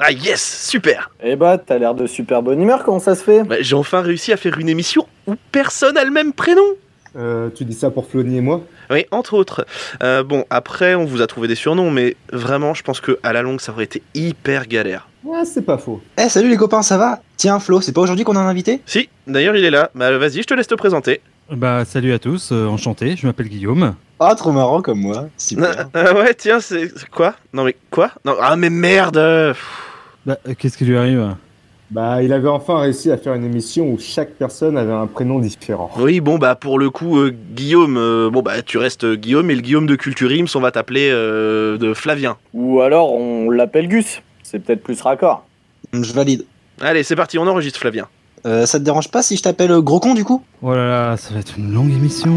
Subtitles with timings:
[0.00, 3.44] Ah yes, super Eh bah, t'as l'air de super bonne humeur, comment ça se fait
[3.44, 6.64] Bah, J'ai enfin réussi à faire une émission où personne a le même prénom
[7.16, 9.64] Euh, tu dis ça pour Flonny et moi Oui, entre autres.
[10.02, 13.32] Euh, bon, après, on vous a trouvé des surnoms, mais vraiment, je pense que à
[13.32, 15.08] la longue, ça aurait été hyper galère.
[15.32, 16.02] Ah, c'est pas faux.
[16.18, 17.22] Eh salut les copains, ça va?
[17.36, 18.80] Tiens Flo, c'est pas aujourd'hui qu'on a un invité?
[18.86, 19.90] Si, d'ailleurs, il est là.
[19.94, 21.20] Bah, vas-y, je te laisse te présenter.
[21.50, 23.94] Bah salut à tous, euh, enchanté, je m'appelle Guillaume.
[24.18, 25.88] Ah trop marrant comme moi, super.
[25.92, 27.34] Ah ouais, tiens, c'est quoi?
[27.52, 28.12] Non, mais quoi?
[28.24, 29.54] Non, ah, mais merde.
[30.26, 31.34] Bah euh, qu'est-ce qui lui arrive
[31.90, 35.38] Bah, il avait enfin réussi à faire une émission où chaque personne avait un prénom
[35.38, 35.90] différent.
[35.98, 39.54] Oui, bon, bah, pour le coup, euh, Guillaume, euh, bon, bah, tu restes Guillaume, et
[39.54, 42.36] le Guillaume de Culture Ims, on va t'appeler euh, de Flavien.
[42.54, 44.22] Ou alors, on l'appelle Gus.
[44.42, 45.44] C'est peut-être plus raccord.
[45.92, 46.44] Je valide.
[46.80, 48.06] Allez, c'est parti, on enregistre Flavien.
[48.46, 50.42] Euh, ça te dérange pas si je t'appelle euh, gros con du coup?
[50.60, 52.36] Oh là là, ça va être une longue émission.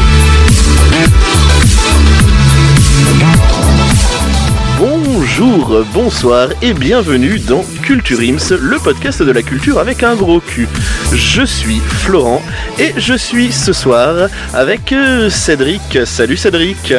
[5.43, 10.39] Bonjour, bonsoir et bienvenue dans Culture Ims, le podcast de la culture avec un gros
[10.39, 10.67] cul.
[11.15, 12.43] Je suis Florent
[12.77, 16.05] et je suis ce soir avec euh, Cédric.
[16.05, 16.93] Salut Cédric.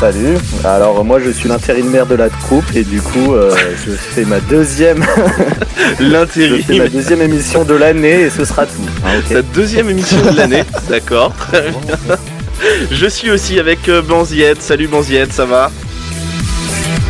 [0.00, 0.38] Salut.
[0.64, 4.40] Alors, moi, je suis l'intérimaire de la troupe et du coup, euh, je fais ma
[4.40, 5.04] deuxième,
[6.00, 8.72] je fais ma deuxième émission de l'année et ce sera tout.
[9.28, 11.34] Ta deuxième émission de l'année, d'accord.
[11.36, 12.16] très bien.
[12.90, 14.62] Je suis aussi avec euh, Banziette.
[14.62, 15.70] Salut Banziette, ça va?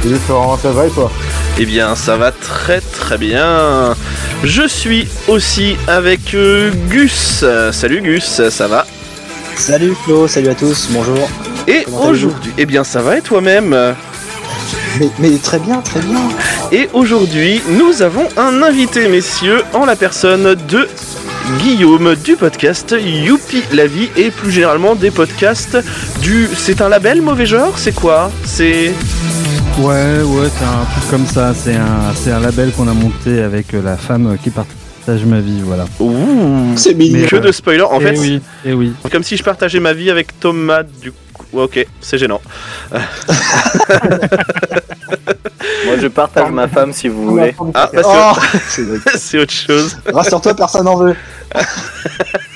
[0.05, 1.11] Salut Florent, ça va et toi
[1.59, 3.95] Eh bien, ça va très très bien.
[4.43, 7.43] Je suis aussi avec euh, Gus.
[7.73, 8.87] Salut Gus, ça va
[9.57, 11.27] Salut Flo, salut à tous, bonjour.
[11.67, 13.95] Et aujourd'hui, eh bien, ça va et toi-même
[15.01, 16.21] Mais, mais très bien, très bien.
[16.71, 20.87] Et aujourd'hui, nous avons un invité, messieurs, en la personne de
[21.61, 25.79] Guillaume du podcast Youpi la vie et plus généralement des podcasts
[26.21, 26.49] du.
[26.55, 28.31] C'est un label mauvais genre C'est quoi?
[28.45, 28.93] C'est.
[29.79, 33.43] Ouais, ouais, c'est un truc comme ça, c'est un, c'est un label qu'on a monté
[33.43, 35.85] avec euh, la femme qui partage ma vie, voilà.
[35.99, 37.27] Ouh C'est mignon.
[37.29, 38.93] Que de spoiler En Eh fait, oui, et oui.
[39.11, 41.19] comme si je partageais ma vie avec Thomas du coup.
[41.53, 42.41] Ouais, Ok, c'est gênant.
[42.93, 43.01] Moi,
[46.01, 47.55] je partage ma femme si vous voulez.
[47.75, 48.35] Ah, bah,
[49.17, 49.97] c'est autre chose.
[50.13, 51.17] Rassure-toi, personne n'en veut.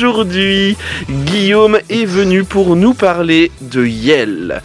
[0.00, 0.76] Aujourd'hui,
[1.08, 4.60] Guillaume est venu pour nous parler de Yel.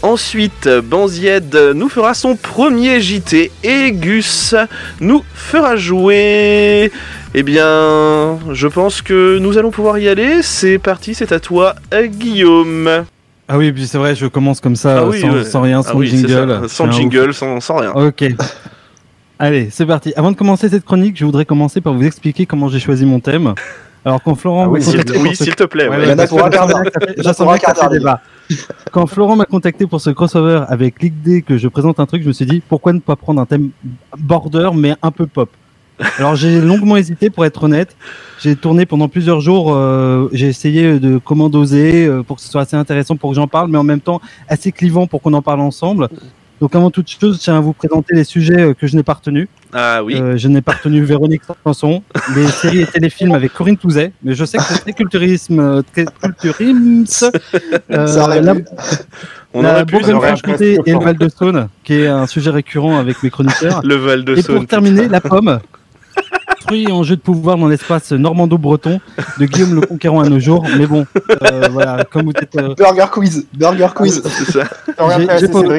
[0.00, 4.54] Ensuite, Banzied nous fera son premier JT et Gus
[5.02, 6.90] nous fera jouer.
[7.34, 10.40] Eh bien, je pense que nous allons pouvoir y aller.
[10.40, 13.04] C'est parti, c'est à toi, Guillaume.
[13.48, 15.44] Ah oui, puis c'est vrai, je commence comme ça, Ah oui, sans, ouais.
[15.44, 16.70] sans rien, Ah sans oui, jingle.
[16.70, 17.92] Sans jingle, sans, sans rien.
[17.92, 18.24] Ok.
[19.38, 20.14] Allez, c'est parti.
[20.16, 23.20] Avant de commencer cette chronique, je voudrais commencer par vous expliquer comment j'ai choisi mon
[23.20, 23.52] thème.
[24.04, 25.88] Alors quand Florent Ah m'a oui, S'il contacté te- pour oui, ce- s'il te plaît.
[25.88, 26.26] Ouais, ouais.
[26.28, 28.20] Pour un débat.
[28.92, 32.28] Quand Florent m'a contacté pour ce crossover avec l'idée que je présente un truc, je
[32.28, 33.70] me suis dit pourquoi ne pas prendre un thème
[34.18, 35.48] border mais un peu pop?
[36.18, 37.94] Alors j'ai longuement hésité pour être honnête.
[38.40, 39.74] J'ai tourné pendant plusieurs jours.
[39.74, 43.36] euh, j'ai essayé de comment doser euh, pour que ce soit assez intéressant pour que
[43.36, 46.08] j'en parle, mais en même temps assez clivant pour qu'on en parle ensemble.
[46.60, 49.02] Donc avant toute chose, je tiens à vous présenter les sujets euh, que je n'ai
[49.02, 49.48] pas retenus.
[49.72, 50.16] Ah oui.
[50.20, 52.02] Euh, je n'ai pas retenu Véronique Sanson,
[52.34, 55.82] les séries et téléfilms avec Corinne Touzet, mais je sais que c'est très culturisme, euh,
[55.92, 57.04] très culturims.
[57.90, 58.54] Euh, Ça la.
[59.54, 59.84] On la.
[59.84, 61.02] Bourgogne-Franche-Comté et le fort.
[61.02, 63.80] Val-de-Saône, qui est un sujet récurrent avec mes chroniqueurs.
[63.84, 64.66] Le Val de Et pour Saône.
[64.66, 65.60] terminer, la pomme.
[66.70, 69.00] En jeu de pouvoir dans l'espace normando-breton
[69.40, 70.64] de Guillaume le Conquérant à nos jours.
[70.78, 71.04] Mais bon,
[71.42, 72.54] euh, voilà, comme vous êtes.
[72.56, 74.22] euh, Burger quiz, burger quiz.
[74.24, 74.64] C'est ça.
[74.96, 75.74] Pas-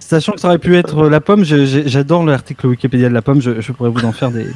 [0.00, 3.40] Sachant que ça aurait pu être euh, la pomme, j'adore l'article Wikipédia de la pomme,
[3.40, 4.46] je, je pourrais vous en faire des,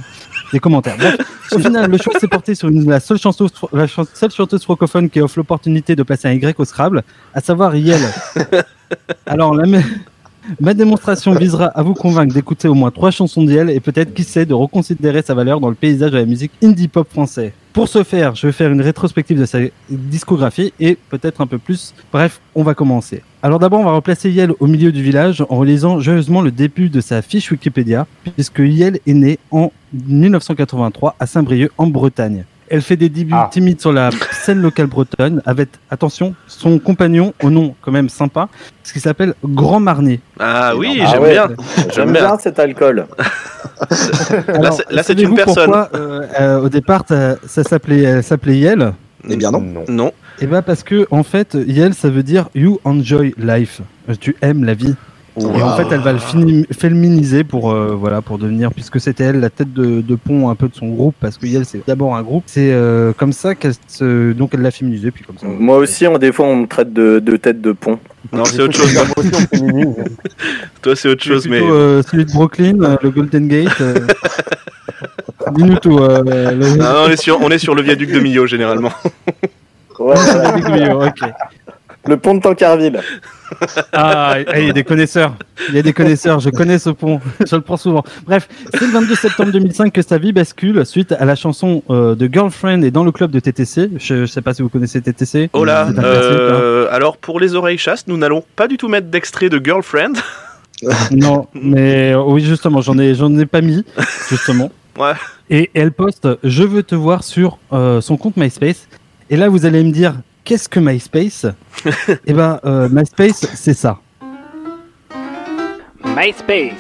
[0.53, 0.97] des commentaires.
[0.99, 1.17] Bref,
[1.53, 4.63] au final, le choix s'est porté sur une- la, seule chanteuse, la chan- seule chanteuse
[4.65, 7.03] francophone qui offre l'opportunité de placer un Y au Scrabble,
[7.33, 8.01] à savoir Yel.
[9.27, 9.65] Alors, la,
[10.61, 14.25] Ma démonstration visera à vous convaincre d'écouter au moins trois chansons d'Yel et peut-être, qui
[14.25, 17.53] sait, de reconsidérer sa valeur dans le paysage de la musique indie pop français.
[17.73, 19.59] Pour ce faire, je vais faire une rétrospective de sa
[19.89, 21.95] discographie et peut-être un peu plus.
[22.13, 23.23] Bref, on va commencer.
[23.43, 26.89] Alors d'abord, on va replacer Yel au milieu du village en relisant joyeusement le début
[26.89, 32.45] de sa fiche Wikipédia, puisque Yel est née en 1983 à Saint-Brieuc en Bretagne.
[32.71, 33.49] Elle fait des débuts Ah.
[33.51, 38.49] timides sur la scène locale bretonne avec, attention, son compagnon au nom quand même sympa,
[38.85, 40.21] ce qui s'appelle Grand Marnier.
[40.39, 41.31] Ah oui, Ah j'aime ouais.
[41.33, 41.49] bien.
[41.95, 43.07] J'aime bien cet alcool.
[44.49, 45.65] Là, c'est- là, c'est une personne.
[45.67, 48.23] Pourquoi, euh, euh, au départ, ça, ça s'appelait,
[48.59, 48.93] Yel?
[49.29, 49.61] Eh bien non.
[49.61, 49.85] Non.
[49.89, 50.13] Non.
[50.41, 53.81] Eh ben parce que en fait, Yel, ça veut dire You enjoy life.
[54.09, 54.95] Euh, Tu aimes la vie.
[55.41, 56.19] Et en fait, elle va le
[56.73, 60.55] féminiser pour euh, voilà pour devenir puisque c'était elle la tête de, de pont un
[60.55, 62.45] peu de son groupe parce que Yel c'est d'abord un groupe.
[62.47, 65.47] C'est euh, comme ça qu'elle se donc elle l'a féminisé puis comme ça.
[65.47, 67.99] Moi aussi, on, des fois, on me traite de, de tête de pont.
[68.33, 68.95] Non, c'est autre chose.
[70.83, 71.61] Toi, c'est autre chose, mais.
[71.63, 73.81] euh, celui de Brooklyn, euh, le Golden Gate.
[73.81, 73.95] euh,
[75.55, 75.99] Dis-nous tout.
[75.99, 78.91] le- non, on, est sur, on est sur le viaduc de Millau, généralement.
[79.99, 80.97] Ouais, voilà.
[80.97, 81.21] ok.
[82.09, 83.01] Le pont de Tancarville.
[83.93, 85.35] Ah, il y a des connaisseurs.
[85.69, 86.41] Il y a des connaisseurs.
[86.41, 87.21] Je connais ce pont.
[87.47, 88.05] Je le prends souvent.
[88.27, 92.15] Bref, c'est le 22 septembre 2005 que sa vie bascule suite à la chanson euh,
[92.15, 93.91] de Girlfriend et dans le club de TTC.
[93.99, 95.51] Je, je sais pas si vous connaissez TTC.
[95.53, 96.05] Oh là, classique, hein.
[96.05, 100.15] euh, alors pour les oreilles chastes, nous n'allons pas du tout mettre d'extrait de Girlfriend.
[101.11, 103.85] Non, mais euh, oui, justement, j'en ai, j'en ai pas mis,
[104.29, 104.71] justement.
[104.99, 105.13] Ouais.
[105.49, 108.89] Et elle poste Je veux te voir sur euh, son compte MySpace.
[109.31, 110.15] Et là, vous allez me dire
[110.49, 111.45] Qu'est-ce que MySpace
[112.27, 113.99] Eh ben, euh, MySpace, c'est ça.
[116.17, 116.73] MySpace.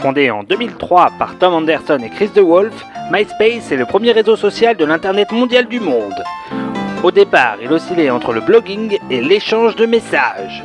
[0.00, 2.72] Fondé en 2003 par Tom Anderson et Chris DeWolf,
[3.10, 6.22] MySpace est le premier réseau social de l'Internet mondial du monde.
[7.02, 10.62] Au départ, il oscillait entre le blogging et l'échange de messages.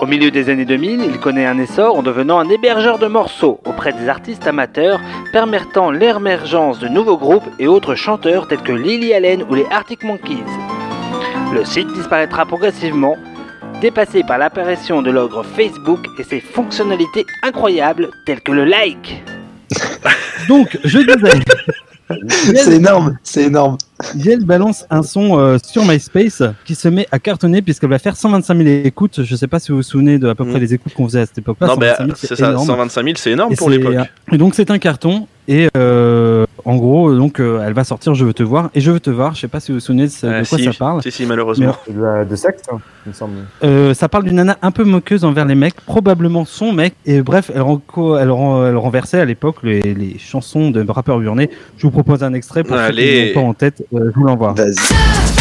[0.00, 3.58] Au milieu des années 2000, il connaît un essor en devenant un hébergeur de morceaux
[3.64, 5.00] auprès des artistes amateurs,
[5.32, 10.04] permettant l'émergence de nouveaux groupes et autres chanteurs tels que Lily Allen ou les Arctic
[10.04, 10.44] Monkeys.
[11.52, 13.16] Le site disparaîtra progressivement,
[13.80, 19.22] dépassé par l'apparition de l'ogre Facebook et ses fonctionnalités incroyables telles que le like.
[20.48, 21.40] Donc, je disais
[22.56, 23.76] C'est énorme, c'est énorme.
[24.16, 28.16] Yel balance un son euh, sur MySpace qui se met à cartonner puisqu'elle va faire
[28.16, 29.22] 125 000 écoutes.
[29.22, 30.50] Je sais pas si vous vous souvenez de à peu Mm.
[30.50, 31.66] près les écoutes qu'on faisait à cette époque-là.
[31.68, 32.66] non, mais 125 000, c'est ça, énorme.
[32.66, 33.94] 125 000, c'est énorme Et pour l'époque.
[34.32, 36.29] Et donc c'est un carton et euh,
[36.64, 39.10] en gros donc euh, elle va sortir Je veux te voir et Je veux te
[39.10, 39.34] voir.
[39.34, 41.02] Je sais pas si vous vous souvenez de, ce- Ah, de quoi si, ça parle.
[41.02, 41.74] Si, si, malheureusement.
[41.86, 41.94] C'est
[42.28, 43.34] de, sexe, hein, il me semble.
[43.64, 46.94] Euh, ça parle d'une nana un peu moqueuse envers les mecs, probablement son mec.
[47.06, 51.50] Et bref, elle, renversait à l'époque les, les chansons de rappeurs burnées.
[51.76, 53.32] Je vous propose un extrait pour ceux qui Allez.
[53.34, 53.82] n'ont pas en tête.
[53.94, 54.52] euh, je vous l'envoie.
[54.54, 55.39] Vas-y.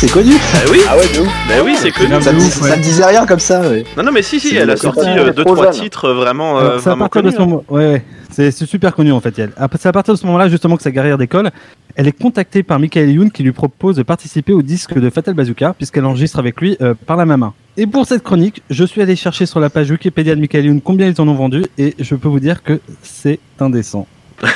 [0.00, 0.32] C'est connu.
[0.32, 1.28] Bah oui, Ah ouais, de ouf.
[1.46, 2.22] bah oui, c'est connu.
[2.22, 2.76] Ça ouf, ça ouais.
[2.78, 3.60] me disait rien comme ça.
[3.68, 3.84] ouais.
[3.98, 5.20] Non, non, mais si, si, elle a sorti carton.
[5.20, 5.82] euh, deux, Trop trois jeune.
[5.82, 8.04] titres euh, vraiment, euh, c'est à de ce moment, ouais, ouais.
[8.30, 9.34] c'est super connu en fait.
[9.36, 11.50] C'est à partir de ce moment-là justement que sa carrière d'école,
[11.96, 15.34] elle est contactée par Michael Youn qui lui propose de participer au disque de Fatal
[15.34, 17.52] Bazooka puisqu'elle enregistre avec lui euh, par la même main.
[17.76, 20.80] Et pour cette chronique, je suis allé chercher sur la page Wikipédia de Michael Youn
[20.80, 24.06] combien ils en ont vendu et je peux vous dire que c'est indécent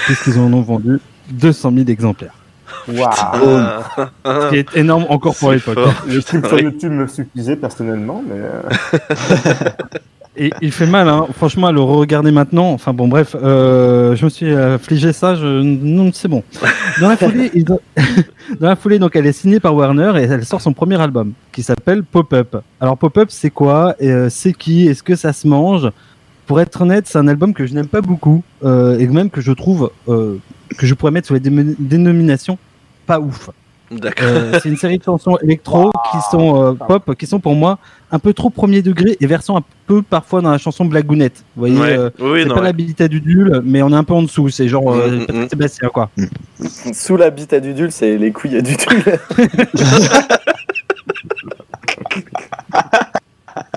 [0.06, 1.00] puisqu'ils en ont vendu
[1.32, 2.32] 200 000 exemplaires.
[2.88, 3.08] Waouh
[4.24, 5.78] Ce qui est énorme encore pour l'époque.
[6.06, 6.58] Le clip sur.
[6.60, 9.70] YouTube me suffisait personnellement, mais euh,
[10.36, 11.26] Et il fait mal, hein.
[11.36, 12.72] franchement, à le regarder maintenant.
[12.72, 15.36] Enfin bon, bref, euh, je me suis affligé ça.
[15.36, 15.46] Je...
[15.62, 16.42] Non, c'est bon.
[17.00, 17.78] Dans la foulée, il- dans
[18.60, 21.62] la foulée, donc, elle est signée par Warner et elle sort son premier album qui
[21.62, 22.56] s'appelle Pop-Up.
[22.80, 23.94] Alors Pop-Up, c'est quoi?
[24.02, 24.88] Euh, C'est qui?
[24.88, 25.88] Est-ce que ça se mange?
[26.46, 29.40] Pour être honnête, c'est un album que je n'aime pas beaucoup euh, et même que
[29.40, 30.36] je trouve euh,
[30.76, 32.58] que je pourrais mettre sur les dénominations
[33.06, 33.50] pas ouf.
[33.90, 34.26] D'accord.
[34.28, 37.78] Euh, c'est une série de chansons électro qui sont euh, pop, qui sont pour moi
[38.10, 41.44] un peu trop premier degré et versant un peu parfois dans la chanson Blagounette.
[41.54, 41.98] Vous voyez, Ouais.
[41.98, 42.62] euh, oui, c'est pas ouais.
[42.62, 44.48] l'habitat du Dul, mais on est un peu en dessous.
[44.48, 45.48] C'est genre euh, Mm, mm, Patrick mm.
[45.50, 46.10] Sébastien quoi.
[46.94, 49.04] Sous l'habitat du dul, c'est les couilles à du dul.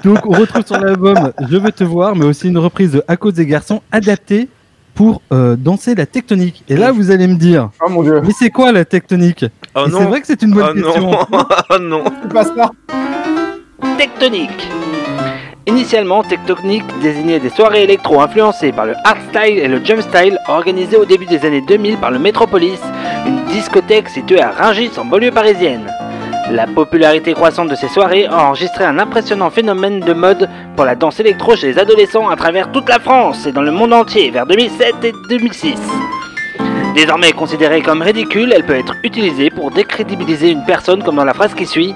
[0.04, 3.18] Donc on retrouve sur l'album Je veux te voir, mais aussi une reprise de À
[3.18, 4.48] cause des garçons adaptée
[4.94, 6.64] pour euh, danser la tectonique.
[6.68, 9.46] Et là vous allez me dire, oh mon dieu, mais c'est quoi la tectonique?
[9.76, 9.86] Oh.
[9.86, 11.12] C'est vrai que c'est une bonne Oh question.
[11.12, 11.20] non.
[11.70, 12.04] Oh non.
[12.34, 12.72] passes pas
[13.98, 14.70] Tectonique.
[15.68, 21.06] Initialement, Tectonique désignait des soirées électro influencées par le hardstyle et le jumpstyle organisées au
[21.06, 22.80] début des années 2000 par le Metropolis,
[23.28, 25.92] une discothèque située à Rungis en banlieue parisienne.
[26.50, 30.96] La popularité croissante de ces soirées a enregistré un impressionnant phénomène de mode pour la
[30.96, 34.32] danse électro chez les adolescents à travers toute la France et dans le monde entier
[34.32, 35.76] vers 2007 et 2006.
[36.96, 41.34] Désormais considérée comme ridicule, elle peut être utilisée pour décrédibiliser une personne comme dans la
[41.34, 41.94] phrase qui suit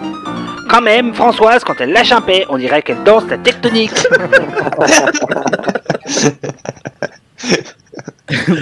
[0.70, 3.93] Quand même, Françoise, quand elle lâche un paix, on dirait qu'elle danse la tectonique.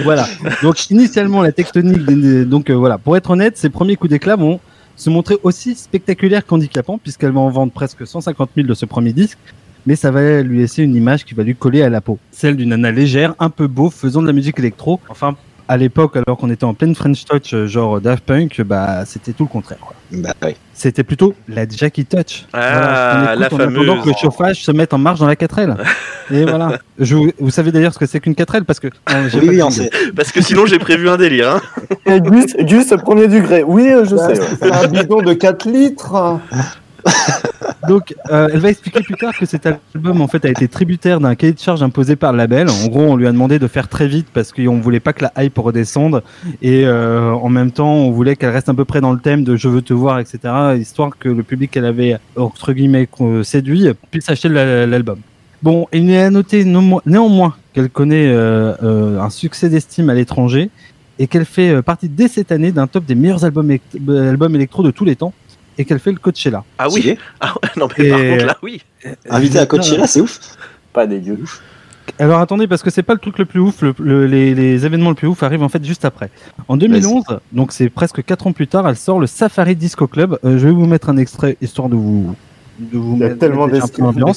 [0.04, 0.26] voilà.
[0.62, 2.04] Donc initialement la tectonique,
[2.48, 2.96] donc euh, voilà.
[2.96, 4.60] Pour être honnête, ses premiers coups d'éclat vont
[5.00, 9.14] se montrer aussi spectaculaires qu'handicapants puisqu'elle va en vendre presque 150 000 de ce premier
[9.14, 9.38] disque.
[9.86, 12.18] Mais ça va lui laisser une image qui va lui coller à la peau.
[12.30, 15.00] Celle d'une nana légère, un peu beau, faisant de la musique électro.
[15.08, 15.36] Enfin,
[15.70, 19.32] à l'époque, alors qu'on était en pleine French Touch, euh, genre Daft Punk, bah, c'était
[19.32, 19.78] tout le contraire.
[19.80, 19.94] quoi.
[20.10, 20.56] Bah oui.
[20.74, 22.44] C'était plutôt la Jackie Touch.
[22.52, 24.02] Ah, la attendant fameuse.
[24.02, 25.76] que le chauffage se mette en marche dans la 4L.
[26.32, 26.78] Et voilà.
[26.98, 28.88] Je, vous- savez d'ailleurs ce que c'est qu'une 4L parce que.
[28.88, 29.88] euh, Oui, pas oui.
[30.16, 31.50] Parce que sinon, j'ai prévu un délire.
[31.56, 31.60] Hein.
[32.06, 33.62] Et Gus, Gus, premier degré.
[33.62, 34.40] Oui, euh, je Bah, sais.
[34.40, 34.46] ouais.
[34.60, 36.38] C'est un bidon de 4 litres.
[37.90, 41.18] Donc, euh, elle va expliquer plus tard que cet album en fait a été tributaire
[41.18, 42.68] d'un cahier de charge imposé par le label.
[42.70, 45.24] En gros, on lui a demandé de faire très vite parce qu'on voulait pas que
[45.24, 46.22] la hype redescende
[46.62, 49.42] et euh, en même temps, on voulait qu'elle reste à peu près dans le thème
[49.42, 50.38] de "Je veux te voir", etc.
[50.78, 55.18] Histoire que le public qu'elle avait entre guillemets euh, séduit puisse acheter la- l'album.
[55.60, 60.70] Bon, il est à noter néanmo- néanmoins qu'elle connaît un succès d'estime à l'étranger
[61.18, 65.04] et qu'elle fait partie dès cette année d'un top des meilleurs albums électro de tous
[65.04, 65.32] les temps
[65.80, 66.62] et qu'elle fait le Coachella.
[66.78, 67.16] Ah oui.
[67.40, 68.82] Ah non, mais par Et- contre, là, oui.
[69.28, 70.38] Invité à Coachella, c'est ouf.
[70.92, 71.38] Pas dégueu.
[72.18, 74.84] Alors attendez, parce que c'est pas le truc le plus ouf, le- le- les, les
[74.84, 76.28] événements le plus ouf arrivent en fait juste après.
[76.66, 80.38] En 2011, donc c'est presque 4 ans plus tard, elle sort le Safari Disco Club.
[80.44, 82.34] Euh, je vais vous mettre un extrait histoire de vous
[82.80, 83.66] de vous Il y a mettre tellement.
[83.66, 84.32] Les animaux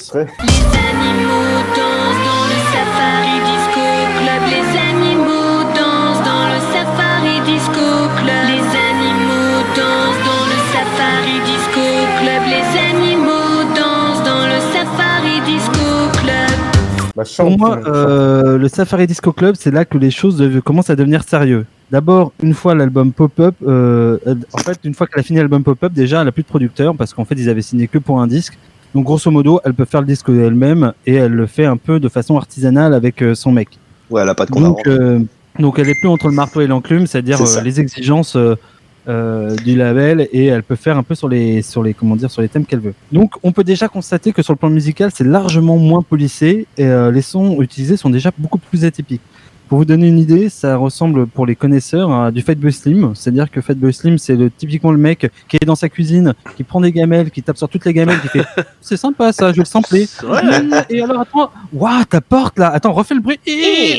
[17.23, 20.95] Bah, Pour moi, euh, le Safari Disco Club, c'est là que les choses commencent à
[20.95, 21.65] devenir sérieux.
[21.91, 25.63] D'abord, une fois l'album Pop-Up, euh, euh, en fait, une fois qu'elle a fini l'album
[25.63, 28.19] Pop-Up, déjà, elle a plus de producteur parce qu'en fait, ils avaient signé que pour
[28.19, 28.57] un disque.
[28.95, 31.99] Donc, grosso modo, elle peut faire le disque elle-même et elle le fait un peu
[31.99, 33.69] de façon artisanale avec euh, son mec.
[34.09, 35.19] Ouais, elle a pas de Donc, euh,
[35.59, 38.37] donc elle est plus entre le marteau et l'enclume, c'est-à-dire euh, les exigences
[39.07, 42.31] euh, du label et elle peut faire un peu sur les sur les comment dire
[42.31, 42.93] sur les thèmes qu'elle veut.
[43.11, 46.85] Donc on peut déjà constater que sur le plan musical c'est largement moins polissé et
[46.85, 49.21] euh, les sons utilisés sont déjà beaucoup plus atypiques.
[49.67, 53.49] Pour vous donner une idée, ça ressemble pour les connaisseurs à du Fatboy Slim, c'est-à-dire
[53.49, 56.81] que Fatboy Slim c'est le typiquement le mec qui est dans sa cuisine, qui prend
[56.81, 58.45] des gamelles, qui tape sur toutes les gamelles, qui fait
[58.81, 60.07] c'est sympa ça, je vais le sampler.
[60.89, 63.39] Et alors attends, waouh ta porte là, attends refais le bruit.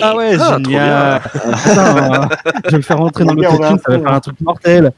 [0.02, 1.20] Ah ouais ah, génial.
[1.22, 2.28] Putain,
[2.66, 4.92] je vais le faire rentrer dans le un ça va faire un truc mortel.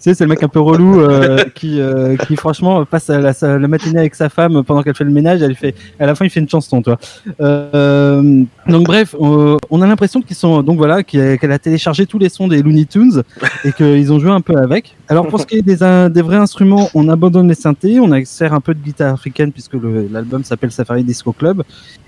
[0.00, 3.58] Sais, c'est le mec un peu relou euh, qui, euh, qui franchement passe la, sa-
[3.58, 5.42] la matinée avec sa femme pendant qu'elle fait le ménage.
[5.42, 6.98] Elle fait, à la fin, il fait une chanson, toi.
[7.40, 12.28] Euh, donc bref, on a l'impression qu'ils sont donc voilà qu'elle a téléchargé tous les
[12.28, 13.22] sons des Looney Tunes
[13.64, 14.94] et qu'ils ont joué un peu avec.
[15.08, 15.76] Alors pour ce qui est des,
[16.10, 19.74] des vrais instruments, on abandonne les synthés, on insère un peu de guitare africaine puisque
[20.12, 21.62] l'album s'appelle Safari Disco Club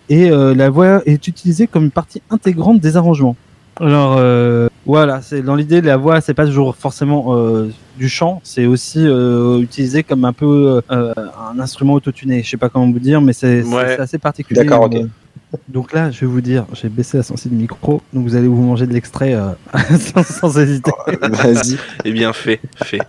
[0.08, 3.36] et la voix est utilisée comme une partie intégrante des arrangements.
[3.80, 8.40] Alors euh, voilà, c'est dans l'idée la voix c'est pas toujours forcément euh, du chant,
[8.44, 11.14] c'est aussi euh, utilisé comme un peu euh,
[11.50, 12.42] un instrument autotuné.
[12.42, 13.98] Je sais pas comment vous dire, mais c'est Ouais.
[13.98, 14.64] assez particulier.
[14.64, 14.96] D'accord, ok.
[15.68, 18.46] Donc là, je vais vous dire, j'ai baissé la sensibilité du micro, donc vous allez
[18.46, 19.48] vous manger de l'extrait euh,
[19.98, 20.92] sans, sans hésiter.
[21.22, 23.00] Vas-y, Eh bien, fait, fait.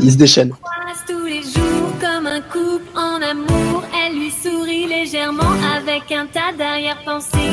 [0.00, 0.50] il se déchaîne.
[0.50, 3.82] Passe tous les jours comme un couple en amour.
[4.06, 5.42] Elle lui sourit légèrement
[5.76, 7.50] avec un tas d'arrière-pensées.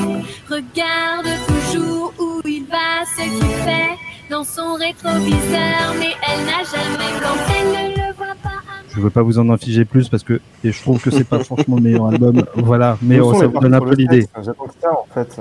[0.47, 1.27] Regarde
[1.71, 3.97] toujours où il va, ce qu'il fait
[4.29, 5.93] dans son rétroviseur.
[5.99, 9.49] Mais elle n'a jamais, quand elle ne le voit pas, Je veux pas vous en
[9.49, 12.43] infliger plus parce que et je trouve que c'est pas franchement le meilleur album.
[12.55, 14.27] Voilà, mais oh, ça vous donne un peu l'idée.
[14.41, 15.39] J'attends ça, en fait.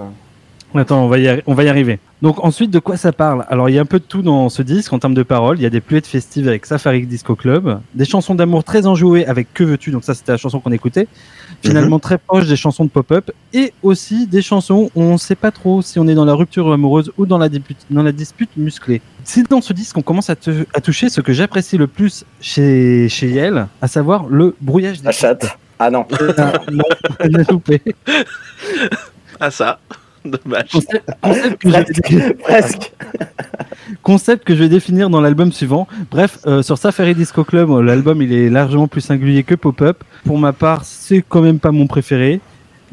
[0.75, 1.99] Attends, on va, y on va y arriver.
[2.21, 3.45] Donc ensuite, de quoi ça parle?
[3.49, 5.59] Alors il y a un peu de tout dans ce disque en termes de paroles.
[5.59, 9.25] Il y a des pluettes festives avec Safari Disco Club, des chansons d'amour très enjouées
[9.27, 9.91] avec Que veux-tu?
[9.93, 11.09] Donc ça c'était la chanson qu'on écoutait.
[11.63, 15.51] Finalement très proche des chansons de pop-up et aussi des chansons où on sait pas
[15.51, 18.51] trop si on est dans la rupture amoureuse ou dans la, dispute- dans la dispute
[18.57, 19.01] musclée.
[19.25, 22.25] C'est dans ce disque qu'on commence à, te- à toucher ce que j'apprécie le plus
[22.41, 25.59] chez chez Yel, à savoir le brouillage des La chatte.
[25.79, 26.05] Ah non.
[26.37, 26.85] Ah, non,
[27.21, 27.81] elle a loupé.
[29.41, 29.79] Ah, ça.
[30.44, 30.70] Dommage.
[30.73, 32.92] Concept, concept que j'ai- Presque.
[34.02, 35.87] concept que je vais définir dans l'album suivant.
[36.11, 40.02] Bref, euh, sur Safari Disco Club, euh, l'album il est largement plus singulier que Pop-Up.
[40.25, 42.40] Pour ma part, c'est quand même pas mon préféré.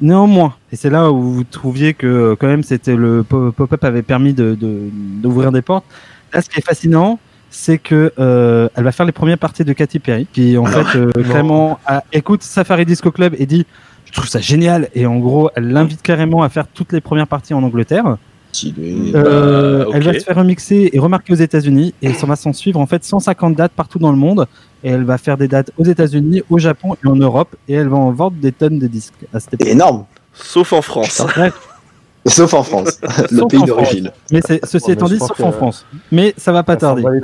[0.02, 3.84] Néanmoins, et c'est là où vous trouviez que euh, quand même c'était le po- Pop-Up
[3.84, 5.86] avait permis de de- d'ouvrir des portes.
[6.34, 7.18] Là, ce qui est fascinant,
[7.50, 10.98] c'est que euh, elle va faire les premières parties de Katy Perry, qui en fait
[10.98, 13.66] euh, clairement a- écoute Safari Disco Club et dit
[14.06, 17.28] je trouve ça génial et en gros elle l'invite carrément à faire toutes les premières
[17.28, 18.18] parties en Angleterre.
[18.66, 22.54] Euh, Bah, Elle va se faire remixer et remarquer aux États-Unis et ça va s'en
[22.54, 24.48] suivre en fait 150 dates partout dans le monde.
[24.84, 27.90] et elle va faire des dates aux États-Unis, au Japon et en Europe et elle
[27.90, 29.68] va en vendre des tonnes de disques à cette époque.
[29.68, 30.06] Énorme.
[30.34, 31.22] Sauf en France.
[31.36, 31.54] Bref,
[32.28, 33.00] Sauf en France,
[33.32, 34.12] le Sauf pays d'origine.
[34.32, 35.86] mais c'est, ceci Ouais, étant dit, sauf que- en France.
[36.12, 37.04] Mais ça va pas s'en tarder.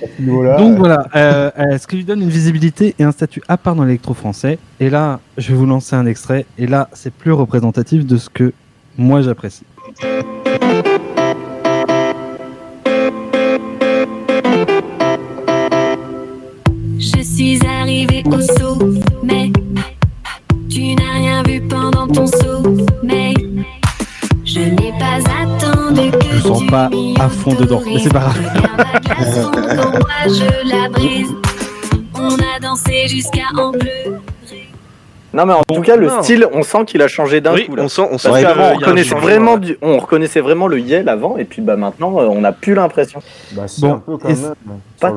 [0.00, 3.12] ce niveau-là, Donc euh, voilà, euh, euh, ce qui lui donne une visibilité et un
[3.12, 4.58] statut à part dans l'électro français.
[4.80, 6.46] Et là, je vais vous lancer un extrait.
[6.56, 8.52] Et là, c'est plus représentatif de ce que
[8.96, 9.64] moi j'apprécie.
[16.98, 18.78] Je suis arrivé au saut,
[19.22, 19.50] mais
[20.68, 22.26] tu n'as rien vu pendant ton
[24.48, 26.88] je n'ai pas attendu que Je sens tu pas
[27.20, 28.38] à fond dedans, mais c'est pas grave.
[30.26, 31.28] Je la brise.
[32.14, 34.12] On a dansé jusqu'à en pleurer.
[35.34, 37.66] Non, mais en Bon, tout cas, le style, on sent qu'il a changé d'un Oui,
[37.66, 37.76] coup.
[37.76, 37.82] Là.
[37.84, 39.60] on sent, on sent Parce qu'avant, un on reconnaissait vraiment, ouais.
[39.60, 39.78] du...
[39.82, 43.20] on reconnaissait vraiment le Yel avant, et puis bah maintenant, euh, on n'a plus l'impression.
[43.52, 44.00] bah, c'est Bon,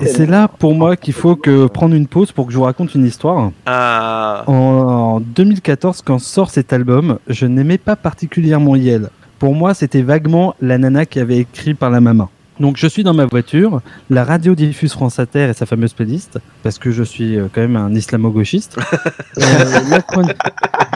[0.02, 2.66] Et c'est là pour moi qu'il faut que prendre une pause pour que je vous
[2.66, 3.52] raconte une histoire.
[3.66, 9.10] Ah, En, en 2014, quand sort cet album, je n'aimais pas particulièrement Yel.
[9.42, 12.30] Pour moi, c'était vaguement la nana qui avait écrit par la maman.
[12.60, 13.82] Donc je suis dans ma voiture,
[14.12, 17.62] la radio diffuse France Inter et sa fameuse playlist, parce que je suis euh, quand
[17.62, 18.78] même un islamo-gauchiste.
[19.40, 20.34] Euh, la, chroni-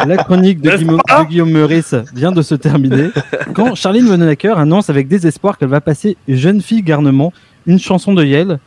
[0.06, 3.10] la chronique de Guillaume, pas de Guillaume Meurice vient de se terminer,
[3.56, 7.34] quand Charline Vanhoenacker annonce avec désespoir qu'elle va passer Jeune fille garnement,
[7.66, 8.60] une chanson de Yel,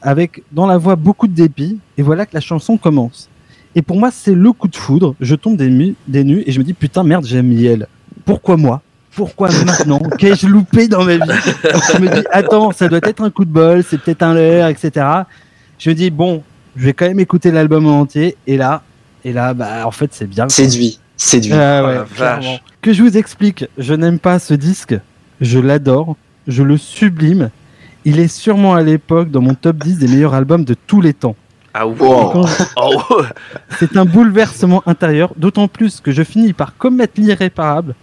[0.00, 3.28] avec dans la voix beaucoup de dépit, et voilà que la chanson commence.
[3.74, 5.14] Et pour moi, c'est le coup de foudre.
[5.20, 7.86] Je tombe des, nues, des nues et je me dis putain merde, j'aime Yel.
[8.24, 8.80] Pourquoi moi?
[9.16, 11.20] Pourquoi maintenant Qu'ai-je loupé dans ma vie
[11.94, 14.68] Je me dis attends, ça doit être un coup de bol, c'est peut-être un leurre,
[14.68, 15.06] etc.
[15.78, 16.42] Je me dis bon,
[16.76, 18.36] je vais quand même écouter l'album en entier.
[18.46, 18.82] Et là,
[19.24, 20.48] et là, bah en fait c'est bien.
[20.48, 21.52] Séduit, séduit.
[21.54, 22.62] Ah ouais, vache.
[22.82, 24.94] Que je vous explique, je n'aime pas ce disque,
[25.40, 27.50] je l'adore, je le sublime.
[28.04, 31.12] Il est sûrement à l'époque dans mon top 10 des meilleurs albums de tous les
[31.14, 31.34] temps.
[31.74, 31.96] ah oui.
[32.00, 32.44] Oh.
[32.46, 33.22] Je- Oh,
[33.78, 37.94] c'est un bouleversement intérieur, d'autant plus que je finis par commettre l'irréparable,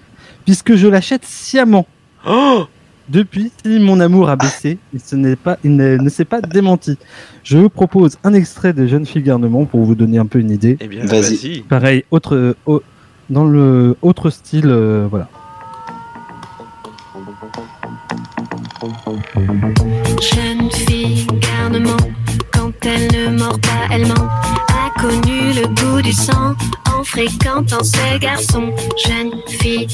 [0.46, 1.86] puisque je l'achète sciemment.
[2.28, 2.66] oh.
[3.10, 6.40] Depuis, si mon amour a baissé, il, ce n'est pas, il ne, ne s'est pas
[6.40, 6.98] démenti.
[7.44, 10.52] Je vous propose un extrait de Jeune fille garnement pour vous donner un peu une
[10.52, 10.78] idée.
[10.80, 11.36] Eh bien, Vas-y.
[11.36, 11.60] vas-y.
[11.64, 12.82] Pareil, autre, euh, au-
[13.30, 15.28] dans le autre style, euh, voilà.
[20.22, 21.98] Jeune fille, garnement,
[22.54, 24.30] quand elle ne mord pas, elle ment.
[24.70, 26.56] A connu le goût du sang
[27.04, 28.74] en fréquentant ses garçons.
[29.06, 29.88] Jeune fille,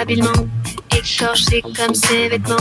[0.00, 0.32] habilement,
[0.90, 2.56] écorchée comme ses vêtements.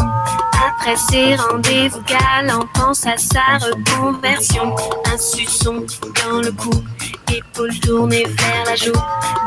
[0.54, 4.76] Après ses rendez-vous galants, pense à sa reconversion.
[5.12, 5.84] Un suçon
[6.24, 6.70] dans le cou,
[7.36, 8.92] épaule tournée vers la joue.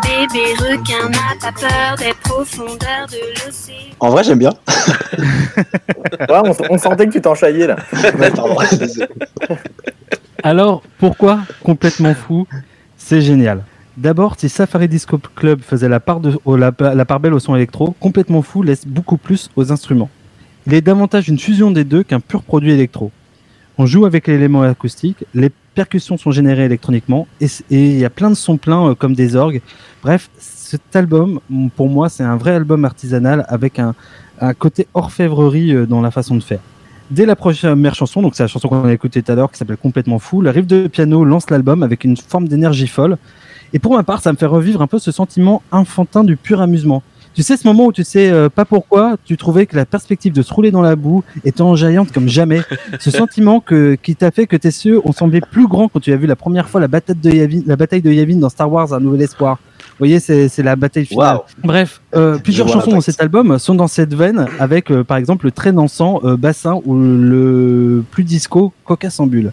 [0.03, 3.95] Bébé requin n'a pas peur des profondeurs de l'océan.
[4.01, 4.53] En vrai, j'aime bien.
[6.29, 7.77] Ouais, on, on sentait que tu t'enchaillais là.
[10.43, 12.47] Alors, pourquoi complètement fou?
[12.97, 13.65] C'est génial.
[13.99, 18.87] D'abord, si Safari Disco Club faisait la part, belle au son électro, complètement fou laisse
[18.87, 20.09] beaucoup plus aux instruments.
[20.69, 23.11] Il est davantage une fusion des deux qu'un pur produit électro.
[23.77, 28.31] On joue avec l'élément acoustique, les percussions sont générées électroniquement et il y a plein
[28.31, 29.63] de sons pleins euh, comme des orgues.
[30.05, 31.41] Bref, cet album,
[31.75, 33.97] pour moi, c'est un vrai album artisanal avec un,
[34.41, 36.61] un côté orfèvrerie euh, dans la façon de faire.
[37.11, 39.59] Dès la première chanson, donc c'est la chanson qu'on a écoutée tout à l'heure qui
[39.59, 43.17] s'appelle Complètement fou, le riff de piano lance l'album avec une forme d'énergie folle.
[43.73, 46.61] Et pour ma part, ça me fait revivre un peu ce sentiment enfantin du pur
[46.61, 47.03] amusement.
[47.35, 50.33] Tu sais, ce moment où tu sais euh, pas pourquoi, tu trouvais que la perspective
[50.33, 52.63] de se rouler dans la boue était enjaillante comme jamais.
[52.99, 56.13] ce sentiment que, qui t'a fait que tes yeux ont semblé plus grands quand tu
[56.13, 58.73] as vu la première fois la bataille de Yavin, la bataille de Yavin dans Star
[58.73, 59.59] Wars Un Nouvel Espoir.
[59.99, 61.41] Vous voyez, c'est c'est la bataille finale.
[61.65, 65.47] Bref, euh, plusieurs chansons dans cet album sont dans cette veine, avec euh, par exemple
[65.47, 69.53] le très dansant euh, bassin ou le plus disco Coca sans bulle.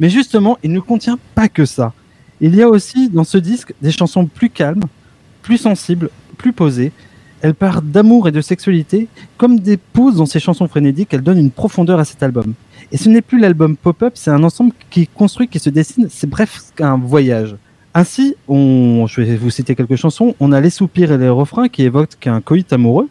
[0.00, 1.92] Mais justement, il ne contient pas que ça.
[2.46, 4.82] Il y a aussi dans ce disque des chansons plus calmes,
[5.40, 6.92] plus sensibles, plus posées.
[7.40, 9.08] Elle part d'amour et de sexualité.
[9.38, 12.52] Comme des pauses dans ces chansons frénétiques, elle donne une profondeur à cet album.
[12.92, 16.08] Et ce n'est plus l'album pop-up, c'est un ensemble qui est construit, qui se dessine,
[16.10, 17.56] c'est bref un voyage.
[17.94, 20.34] Ainsi, on, je vais vous citer quelques chansons.
[20.38, 23.08] On a les soupirs et les refrains qui évoquent un coït amoureux.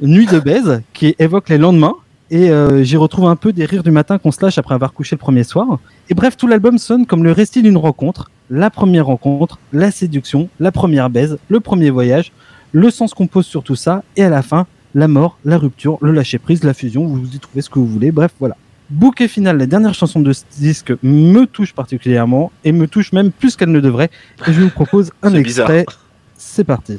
[0.00, 1.94] Nuit de baise qui évoque les lendemains.
[2.32, 4.92] Et euh, j'y retrouve un peu des rires du matin qu'on se lâche après avoir
[4.92, 5.78] couché le premier soir.
[6.08, 8.30] Et bref, tout l'album sonne comme le récit d'une rencontre.
[8.54, 12.32] La première rencontre, la séduction, la première baise, le premier voyage,
[12.72, 14.02] le sens qu'on pose sur tout ça.
[14.14, 17.06] Et à la fin, la mort, la rupture, le lâcher prise, la fusion.
[17.06, 18.12] Vous y trouvez ce que vous voulez.
[18.12, 18.58] Bref, voilà.
[18.90, 23.32] Bouquet final, la dernière chanson de ce disque me touche particulièrement et me touche même
[23.32, 24.10] plus qu'elle ne devrait.
[24.46, 25.86] Et je vous propose un extrait.
[26.36, 26.98] C'est parti.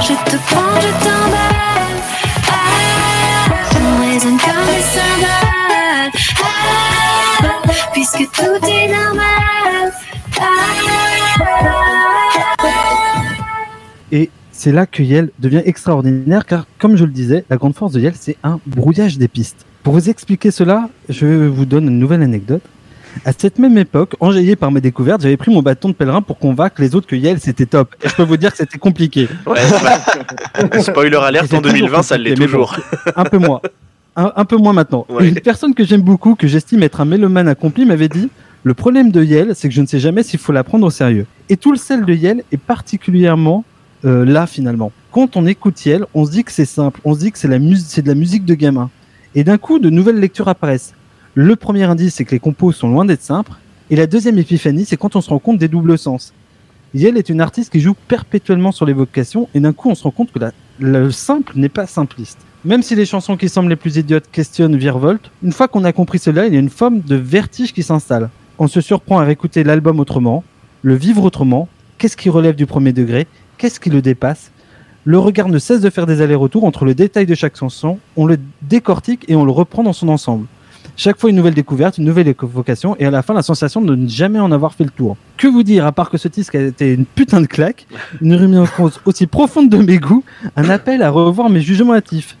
[0.00, 1.19] Je te prends, je
[8.12, 9.92] puisque tout est normal.
[14.12, 17.92] Et c'est là que Yel devient extraordinaire car, comme je le disais, la grande force
[17.92, 19.66] de Yel, c'est un brouillage des pistes.
[19.82, 22.62] Pour vous expliquer cela, je vous donne une nouvelle anecdote.
[23.24, 26.38] À cette même époque, enjaillé par mes découvertes, j'avais pris mon bâton de pèlerin pour
[26.38, 27.94] convaincre les autres que Yel c'était top.
[28.04, 29.28] Et je peux vous dire que c'était compliqué.
[29.46, 32.76] Ouais, bah, spoiler alerte en 2020, ça l'est toujours.
[33.16, 33.60] un peu moins.
[34.16, 35.06] Un, un peu moins maintenant.
[35.08, 35.28] Ouais.
[35.28, 38.28] Une personne que j'aime beaucoup, que j'estime être un mélomane accompli, m'avait dit
[38.64, 40.90] Le problème de Yel, c'est que je ne sais jamais s'il faut la prendre au
[40.90, 41.26] sérieux.
[41.48, 43.64] Et tout le sel de Yel est particulièrement
[44.04, 44.92] euh, là, finalement.
[45.12, 47.48] Quand on écoute Yel, on se dit que c'est simple, on se dit que c'est
[47.48, 48.90] de la musique de gamin.
[49.34, 50.92] Et d'un coup, de nouvelles lectures apparaissent.
[51.34, 53.52] Le premier indice, c'est que les compos sont loin d'être simples.
[53.90, 56.32] Et la deuxième épiphanie, c'est quand on se rend compte des doubles sens.
[56.94, 60.10] Yel est une artiste qui joue perpétuellement sur l'évocation, et d'un coup, on se rend
[60.10, 62.38] compte que la- le simple n'est pas simpliste.
[62.62, 65.94] Même si les chansons qui semblent les plus idiotes questionnent, virevoltent, une fois qu'on a
[65.94, 68.28] compris cela, il y a une forme de vertige qui s'installe.
[68.58, 70.44] On se surprend à réécouter l'album autrement,
[70.82, 74.50] le vivre autrement, qu'est-ce qui relève du premier degré, qu'est-ce qui le dépasse.
[75.04, 78.26] Le regard ne cesse de faire des allers-retours entre le détail de chaque chanson, on
[78.26, 80.44] le décortique et on le reprend dans son ensemble.
[80.98, 83.94] Chaque fois une nouvelle découverte, une nouvelle évocation, et à la fin la sensation de
[83.94, 85.16] ne jamais en avoir fait le tour.
[85.38, 87.86] Que vous dire, à part que ce disque a été une putain de claque,
[88.20, 88.68] une remise
[89.06, 90.24] aussi profonde de mes goûts,
[90.56, 92.36] un appel à revoir mes jugements hâtifs.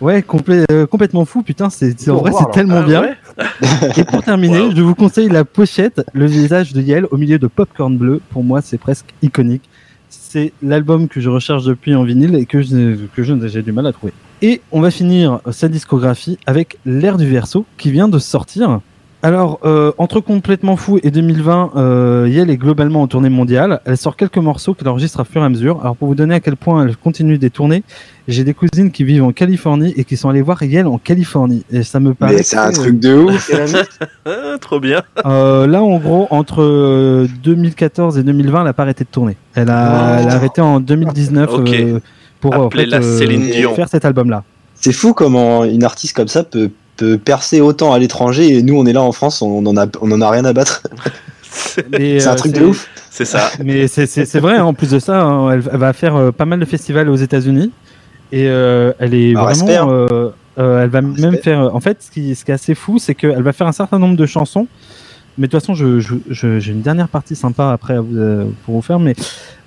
[0.00, 0.24] Ouais,
[0.70, 3.04] euh, complètement fou, putain, c'est c'est- en vrai c'est tellement Ah bien.
[3.98, 7.46] Et pour terminer, je vous conseille la pochette, le visage de Yel au milieu de
[7.46, 8.20] Popcorn Bleu.
[8.30, 9.68] Pour moi, c'est presque iconique.
[10.08, 13.72] C'est l'album que je recherche depuis en vinyle et que je- que je- j'ai du
[13.72, 14.12] mal à trouver.
[14.42, 18.80] Et on va finir sa discographie avec L'air du verso qui vient de sortir.
[19.22, 23.80] Alors, euh, entre Complètement Fou et 2020, euh, Yel est globalement en tournée mondiale.
[23.84, 25.78] Elle sort quelques morceaux qu'elle enregistre à fur et à mesure.
[25.82, 27.82] Alors, pour vous donner à quel point elle continue des tournées,
[28.28, 31.64] j'ai des cousines qui vivent en Californie et qui sont allées voir Yel en Californie.
[31.70, 32.36] Et ça me paraît...
[32.36, 33.50] Mais c'est un truc de ouf.
[34.24, 35.02] Ah, trop bien.
[35.26, 39.36] euh, là, en gros, entre euh, 2014 et 2020, elle a pas arrêté de tourner.
[39.54, 40.22] Elle a, Oh.
[40.22, 41.68] elle a arrêté en 2019 Ok.
[41.74, 42.00] euh,
[42.40, 43.74] pour en fait, Appelez-la euh, Céline Dion.
[43.74, 44.44] faire cet album-là.
[44.76, 48.76] C'est fou comment une artiste comme ça peut, peut percer autant à l'étranger et nous
[48.78, 50.82] on est là en France, on en a, on en a rien à battre.
[51.90, 52.88] Mais, C'est un euh, truc de ouf.
[53.10, 53.50] C'est ça.
[53.64, 56.44] Mais c'est- vrai, hein, en plus de ça, hein, elle, elle va faire euh, pas
[56.44, 57.72] mal de festivals aux États-Unis
[58.32, 59.90] et euh, elle est Ah, vraiment.
[59.90, 61.42] euh, euh, elle va même Respect.
[61.42, 61.74] faire.
[61.74, 63.98] En fait, ce qui, ce qui est assez fou, c'est qu'elle va faire un certain
[63.98, 64.66] nombre de chansons.
[65.38, 68.16] Mais de toute façon, je- je- je- j'ai une dernière partie sympa après à vous,
[68.16, 68.98] euh, pour vous faire.
[69.00, 69.14] Mais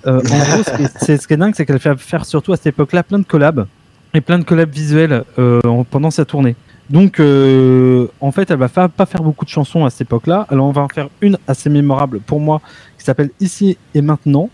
[0.08, 2.26] euh, en gros, ce qui, est- c'est- ce qui est dingue, c'est qu'elle fait faire
[2.26, 3.66] surtout à cette époque-là plein de collabs
[4.14, 6.56] et plein de collabs visuels euh, en- pendant sa tournée.
[6.90, 10.46] Donc, euh, en fait, elle va pas faire beaucoup de chansons à cette époque-là.
[10.50, 12.62] Alors, on va en faire une assez mémorable pour moi
[12.98, 14.50] qui s'appelle Ici et maintenant,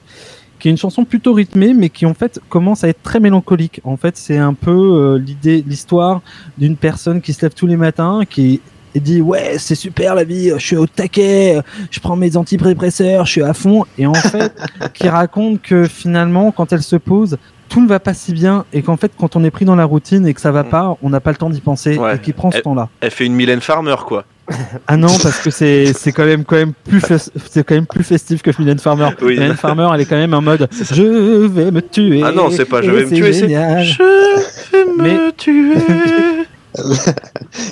[0.60, 3.82] qui est une chanson plutôt rythmée, mais qui en fait commence à être très mélancolique.
[3.84, 6.22] En fait, c'est un peu euh, l'idée, l'histoire
[6.58, 8.62] d'une personne qui se lève tous les matins, qui
[8.96, 11.60] et dit ouais c'est super la vie, je suis au taquet,
[11.92, 14.54] je prends mes antidépresseurs, je suis à fond, et en fait
[14.94, 17.38] qui raconte que finalement quand elle se pose
[17.70, 19.86] tout ne va pas si bien et qu'en fait quand on est pris dans la
[19.86, 22.16] routine et que ça va pas, on n'a pas le temps d'y penser Ouais.
[22.16, 22.90] et qui prend ce Elle- temps-là.
[23.00, 24.26] Elle fait une Mylène Farmer, quoi.
[24.88, 27.00] Ah non, parce que c'est c'est quand même quand même plus
[27.48, 29.10] c'est quand même plus festif que Mylène Farmer.
[29.22, 29.34] Oui.
[29.36, 32.24] Mylène Farmer, elle est quand même en mode je vais me tuer.
[32.26, 33.34] Ah non, c'est pas je vais me tuer.
[33.34, 35.76] Je vais me Mais- tuer.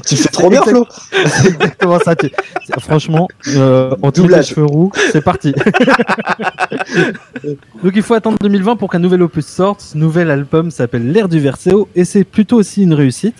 [0.05, 0.85] Tu fais trop bien, Flo.
[1.25, 2.15] C'est exactement ça.
[2.15, 2.31] tu-
[2.79, 4.47] Franchement, euh, en doublage Doublage.
[4.47, 5.53] cheveux roux, c'est parti.
[7.83, 9.81] Donc il faut attendre 2020 pour qu'un nouvel opus sorte.
[9.81, 13.35] Ce nouvel album s'appelle L'air du Verseau et c'est plutôt aussi une réussite.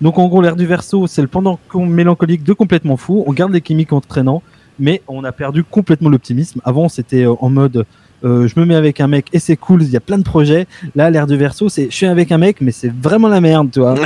[0.00, 3.24] Donc en gros, L'air du Verseau, c'est le pendant mélancolique de complètement fou.
[3.26, 4.42] On garde les chimiques entraînants,
[4.78, 6.60] mais on a perdu complètement l'optimisme.
[6.64, 7.84] Avant, c'était euh, en mode
[8.22, 10.22] euh, je me mets avec un mec et c'est cool, il y a plein de
[10.22, 10.66] projets.
[10.94, 13.70] Là, L'air du Verseau, c'est je suis avec un mec, mais c'est vraiment la merde,
[13.72, 13.94] tu vois.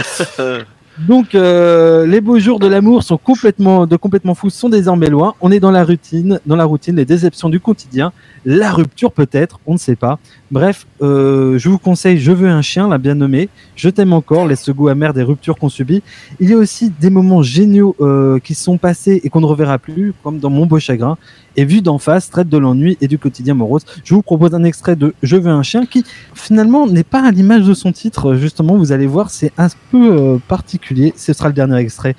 [0.98, 5.34] Donc euh, les beaux jours de l'amour sont complètement de complètement fous sont désormais loin.
[5.40, 8.12] On est dans la routine, dans la routine, les déceptions du quotidien,
[8.44, 10.20] la rupture peut-être, on ne sait pas.
[10.52, 13.48] Bref, euh, je vous conseille Je veux un chien, la bien nommée.
[13.74, 16.02] Je t'aime encore, laisse ce goût amer des ruptures qu'on subit.
[16.38, 19.78] Il y a aussi des moments géniaux euh, qui sont passés et qu'on ne reverra
[19.78, 21.18] plus, comme dans Mon beau chagrin.
[21.56, 23.84] Et vu d'en face, traite de l'ennui et du quotidien morose.
[24.04, 27.30] Je vous propose un extrait de Je veux un chien qui finalement n'est pas à
[27.30, 28.34] l'image de son titre.
[28.34, 31.12] Justement, vous allez voir, c'est un peu euh, particulier.
[31.16, 32.16] Ce sera le dernier extrait.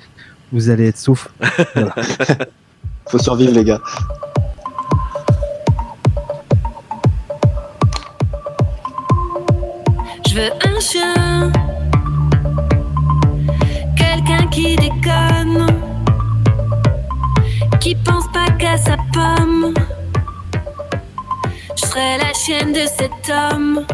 [0.52, 1.28] Vous allez être sauf.
[3.08, 3.80] Faut survivre, les gars.
[10.28, 11.52] Je veux un chien,
[13.96, 15.66] quelqu'un qui déconne,
[17.80, 19.74] qui pense pas qu'à sa pomme.
[21.76, 23.86] Je serai la chienne de cet homme.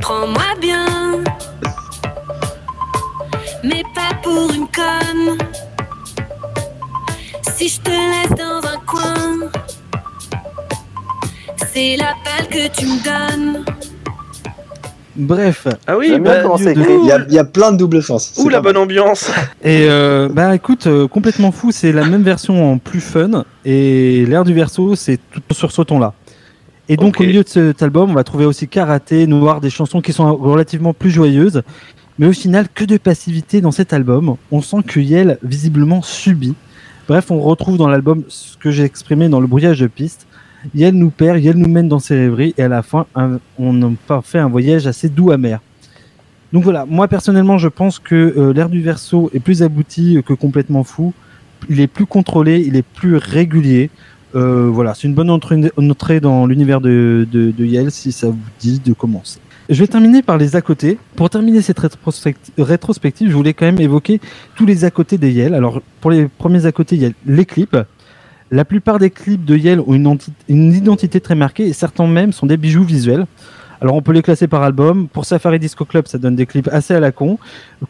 [0.00, 0.86] Prends-moi bien,
[3.62, 5.38] mais pas pour une conne.
[7.42, 9.50] Si je te laisse dans un coin,
[11.72, 13.69] c'est la balle que tu me donnes.
[15.20, 16.42] Bref, Ah oui, bah.
[16.64, 18.34] Il y a, il y a plein de double sens.
[18.38, 18.72] ouh la mal.
[18.72, 19.30] bonne ambiance.
[19.62, 23.44] Et euh, bah écoute, euh, complètement fou, c'est la même version en plus fun.
[23.66, 26.14] Et l'air du verso, c'est tout sur ce ton-là.
[26.88, 30.00] Et donc au milieu de cet album, on va trouver aussi Karaté, Noir, des chansons
[30.00, 31.62] qui sont relativement plus joyeuses.
[32.18, 34.36] Mais au final, que de passivité dans cet album.
[34.50, 36.54] On sent que Yel visiblement subit.
[37.08, 40.26] Bref, on retrouve dans l'album ce que j'ai exprimé dans le brouillage de piste.
[40.74, 43.94] Yel nous perd, Yel nous mène dans ses rêveries, et à la fin, un- on
[44.22, 45.60] fait un voyage assez doux amer.
[46.52, 50.34] Donc voilà, moi personnellement, je pense que euh, l'air du verso est plus abouti que
[50.34, 51.12] complètement fou.
[51.68, 53.90] Il est plus contrôlé, il est plus régulier.
[54.34, 57.52] Euh, voilà, c'est une bonne entrée, dans l'univers de, de,
[57.90, 59.38] si ça vous dit de commencer.
[59.68, 60.98] Je vais terminer par les à côté.
[61.14, 61.78] Pour terminer cette
[62.58, 64.20] rétrospective, je voulais quand même évoquer
[64.56, 65.54] tous les à côté des Yel.
[65.54, 67.76] Alors, pour les premiers à côté, il y a les clips.
[68.50, 72.06] La plupart des clips de Yel ont une, enti- une identité très marquée et certains
[72.06, 73.26] même sont des bijoux visuels.
[73.80, 75.06] Alors on peut les classer par album.
[75.08, 77.38] Pour Safari Disco Club, ça donne des clips assez à la con.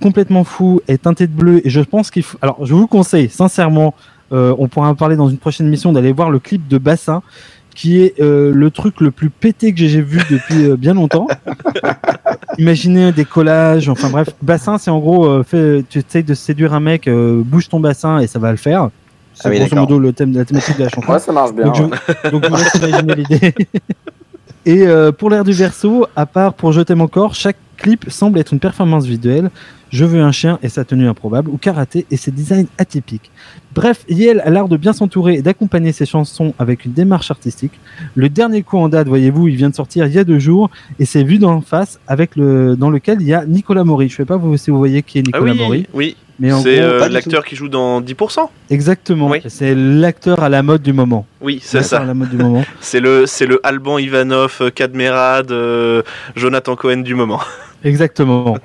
[0.01, 2.39] Complètement fou est teinté de bleu et je pense qu'il faut.
[2.43, 3.95] Alors je vous conseille sincèrement,
[4.33, 7.23] euh, on pourra en parler dans une prochaine mission d'aller voir le clip de Bassin
[7.75, 11.27] qui est euh, le truc le plus pété que j'ai vu depuis euh, bien longtemps.
[12.59, 17.09] Imaginez des collages, enfin bref, bassin c'est en gros, tu essayes de séduire un mec,
[17.09, 18.91] bouge ton bassin et ça va le faire.
[19.41, 21.11] C'est Ah oui, grosso modo le thème, la thématique de la chanson.
[21.13, 21.65] Ouais, ça marche bien.
[21.67, 22.31] Donc je, ouais.
[22.31, 23.55] donc je vous laisse imaginer l'idée.
[24.67, 28.39] Et euh, pour l'air du verso, à part pour Je t'aime encore, chaque clip semble
[28.39, 29.51] être une performance visuelle.
[29.89, 33.31] Je veux un chien et sa tenue improbable, ou karaté et ses designs atypiques.
[33.75, 37.73] Bref, Yel a l'art de bien s'entourer et d'accompagner ses chansons avec une démarche artistique.
[38.15, 40.71] Le dernier coup en date, voyez-vous, il vient de sortir il y a deux jours
[41.01, 44.09] et c'est vu d'en face avec le dans lequel il y a Nicolas Maury.
[44.11, 46.17] Je sais pas vous- si vous voyez qui est Ah Nicolas oui, Maury, oui.
[46.41, 48.49] Mais en C'est euh, l'acteur qui joue dans 10%.
[48.71, 49.41] exactement, Oui.
[49.49, 51.27] c'est l'acteur à la mode du moment.
[51.41, 51.99] Oui, c'est ça.
[52.01, 52.65] à la mode du moment.
[52.81, 56.03] C'est le, c'est le Alban Ivanov, euh, Kadmerad, euh,
[56.37, 57.41] Jonathan Cohen du moment.
[57.85, 58.59] Exactement.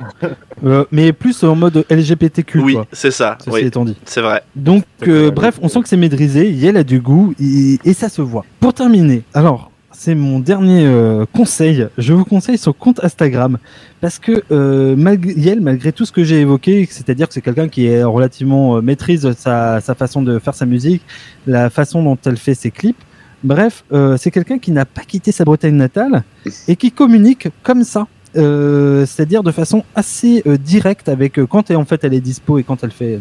[0.66, 2.60] Euh, mais plus en mode LGBTQ.
[2.60, 3.38] oui, quoi, c'est ça.
[3.40, 3.96] ceci Oui, étant dit.
[4.06, 4.42] c'est vrai.
[4.56, 7.80] Donc, C'est euh, vrai, bref, on sent que c'est maîtrisé, Yel a du goût et,
[7.86, 8.44] et ça se voit.
[8.60, 11.88] Pour terminer, alors, c'est mon dernier euh, conseil.
[11.98, 13.58] Je vous conseille son compte Instagram
[14.02, 18.04] parce que euh, malgré, tout ce que j'ai évoqué, c'est-à-dire que c'est quelqu'un qui est
[18.04, 21.02] relativement euh, maîtrise sa, sa façon de faire sa musique,
[21.48, 22.98] la façon dont elle fait ses clips.
[23.44, 23.84] Bref,
[24.18, 26.24] c'est quelqu'un qui n'a pas quitté sa Bretagne natale
[26.68, 28.08] et qui communique comme ça.
[28.34, 32.84] C'est-à-dire de façon assez directe avec quand elle, en fait elle est dispo et quand
[32.84, 33.20] elle fait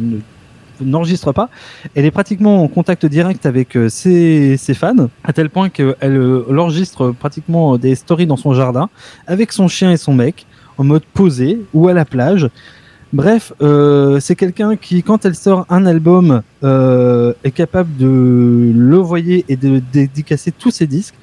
[0.81, 1.49] n'enregistre pas,
[1.95, 6.59] elle est pratiquement en contact direct avec euh, ses, fans, à tel point qu'elle euh,
[6.59, 8.89] enregistre pratiquement des stories dans son jardin,
[9.27, 10.47] avec son chien et son mec,
[10.79, 12.49] en mode posé ou à la plage.
[13.15, 19.45] Bref, euh, c'est quelqu'un qui, quand elle sort un album, euh, est capable de l'envoyer
[19.49, 21.15] et de dédicacer tous ses disques.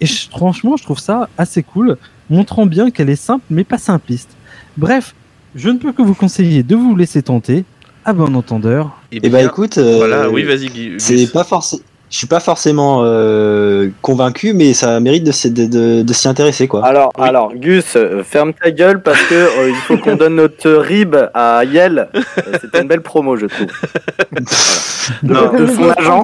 [0.00, 1.96] Et franchement, je trouve ça assez cool,
[2.28, 4.30] montrant bien qu'elle est simple mais pas simpliste.
[4.76, 5.14] Bref,
[5.54, 7.64] je ne peux que vous conseiller de vous laisser tenter,
[8.08, 11.30] à bon entendeur, Et Et bah écoute, euh, voilà, oui, vas-y, c'est Gus.
[11.30, 11.82] pas forcément.
[12.10, 16.26] Je suis pas forcément euh, convaincu, mais ça mérite de, s'y- de, de- de s'y
[16.26, 16.82] intéresser, quoi.
[16.86, 17.28] Alors, Oui.
[17.28, 21.14] alors, Gus, euh, ferme ta gueule parce que euh, il faut qu'on donne notre rib
[21.34, 22.08] à Yel.
[22.14, 22.20] Euh,
[22.62, 23.66] C'était une belle promo, je trouve.
[25.22, 25.52] Non.
[25.52, 26.22] De son agent.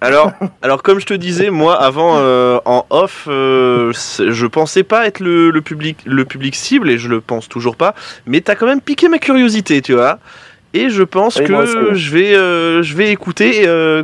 [0.00, 0.32] Alors,
[0.62, 5.20] alors comme je te disais, moi avant euh, en off, euh, je pensais pas être
[5.20, 7.94] le, le public, le public cible et je le pense toujours pas.
[8.26, 10.18] Mais t'as quand même piqué ma curiosité, tu vois.
[10.74, 14.02] Et je pense Oui, que je vais, euh, je vais écouter, euh,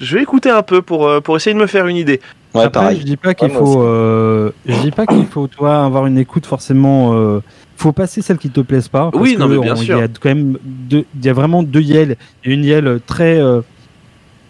[0.00, 2.20] je vais écouter un peu pour euh, pour essayer de me faire une idée.
[2.54, 3.00] Ouais, Après, pareil.
[3.00, 6.18] je dis pas qu'il Ouais, faut, euh, je dis pas qu'il faut toi avoir une
[6.18, 7.14] écoute forcément.
[7.14, 7.40] Euh,
[7.76, 9.10] faut passer celle qui te plaise pas.
[9.10, 9.96] parce Oui, non, que mais bien on- sûr.
[9.96, 12.16] Il y a quand même deux, il y a vraiment deux Yel.
[12.44, 13.60] Il y a une Yel très euh,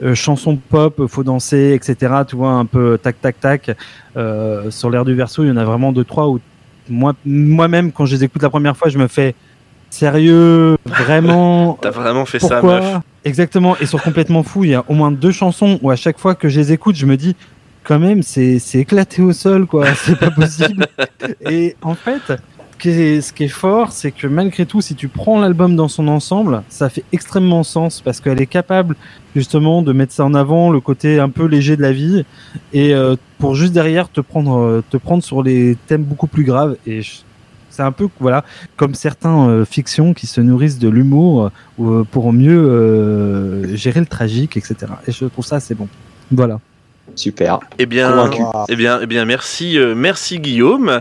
[0.03, 2.13] euh, chanson pop, faut danser, etc.
[2.29, 3.71] Tu vois un peu tac tac tac.
[4.19, 6.41] Euh, sur l'air du verso, il y en a vraiment deux trois où
[6.91, 9.35] moi moi-même quand je les écoute la première fois, je me fais
[9.93, 11.79] sérieux, vraiment.
[11.83, 13.01] T'as vraiment fait ça, meuf.
[13.25, 16.19] Exactement, et sur complètement fou, il y a au moins deux chansons où à chaque
[16.19, 17.37] fois que je les écoute, je me dis
[17.85, 20.87] quand même c'est c'est éclaté au sol quoi, c'est pas possible.
[21.49, 22.33] et en fait,
[22.83, 26.63] ce qui est, fort, c'est que malgré tout, si tu prends l'album dans son ensemble,
[26.69, 28.97] ça fait extrêmement sens parce qu'elle est capable
[29.37, 32.25] justement de mettre ça en avant, le côté un peu léger de la vie,
[32.73, 36.77] et euh, pour juste derrière te prendre te prendre sur les thèmes beaucoup plus graves.
[36.87, 37.21] Et je-
[37.73, 38.45] c'est un peu voilà
[38.77, 44.01] comme certains euh, fictions qui se nourrissent de l'humour ou, euh, pour mieux euh, gérer
[44.01, 44.77] le tragique, etc.
[45.09, 45.89] Et je trouve ça assez bon.
[46.31, 46.61] Voilà.
[47.17, 47.61] Super.
[47.79, 48.43] Eh bien, Convaincu.
[48.69, 50.89] eh bien, eh bien, merci, euh, merci Guillaume.
[50.89, 51.01] En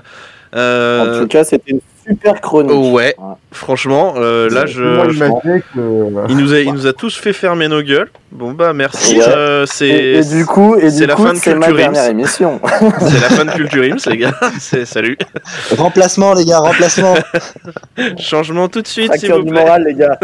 [0.58, 1.80] Euh, tout cas, c'était une
[2.12, 2.72] super chronique.
[2.76, 3.16] Oh ouais,
[3.52, 5.20] franchement, euh, là Moi, je.
[5.20, 6.30] que.
[6.30, 8.10] Il nous, a, il nous a tous fait fermer nos gueules.
[8.32, 9.18] Bon bah merci.
[9.18, 9.26] Ouais.
[9.28, 12.04] euh, Et, c'est et du coup, et c'est du la coup, fin de Culture dernière
[12.06, 12.10] Ims.
[12.12, 12.62] émission.
[13.00, 14.32] c'est la fin de Culture Ims, les gars.
[14.60, 15.18] C'est salut.
[15.78, 17.16] Remplacement, les gars, remplacement.
[18.20, 19.62] Changement tout de suite, s'il vous du plaît.
[19.64, 20.18] moral, les gars.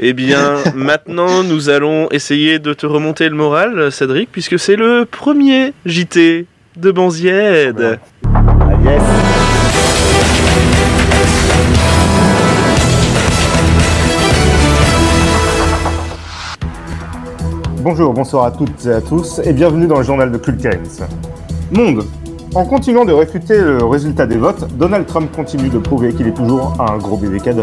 [0.00, 5.04] Eh bien, maintenant, nous allons essayer de te remonter le moral, Cédric, puisque c'est le
[5.04, 7.98] premier JT de Banzied.
[8.24, 9.31] Ah, yes.
[17.82, 21.06] Bonjour, bonsoir à toutes et à tous, et bienvenue dans le journal de Ims.
[21.72, 22.04] Monde.
[22.54, 26.34] En continuant de réfuter le résultat des votes, Donald Trump continue de prouver qu'il est
[26.34, 27.62] toujours un gros bébé cadeau.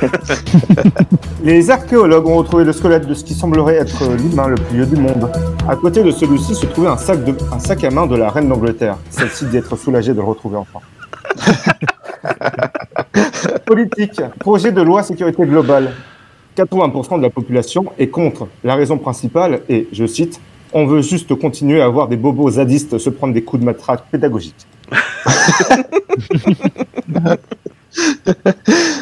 [1.42, 4.86] Les archéologues ont retrouvé le squelette de ce qui semblerait être l'humain le plus vieux
[4.86, 5.30] du monde.
[5.68, 8.30] À côté de celui-ci se trouvait un sac, de- un sac à main de la
[8.30, 10.78] reine d'Angleterre, celle-ci d'être soulagée de le retrouver enfin.
[13.66, 14.20] Politique.
[14.38, 15.90] Projet de loi sécurité globale.
[16.56, 18.48] 80% de la population est contre.
[18.64, 20.40] La raison principale est, je cite,
[20.72, 24.04] on veut juste continuer à voir des bobos zadistes se prendre des coups de matraque
[24.10, 24.66] pédagogiques.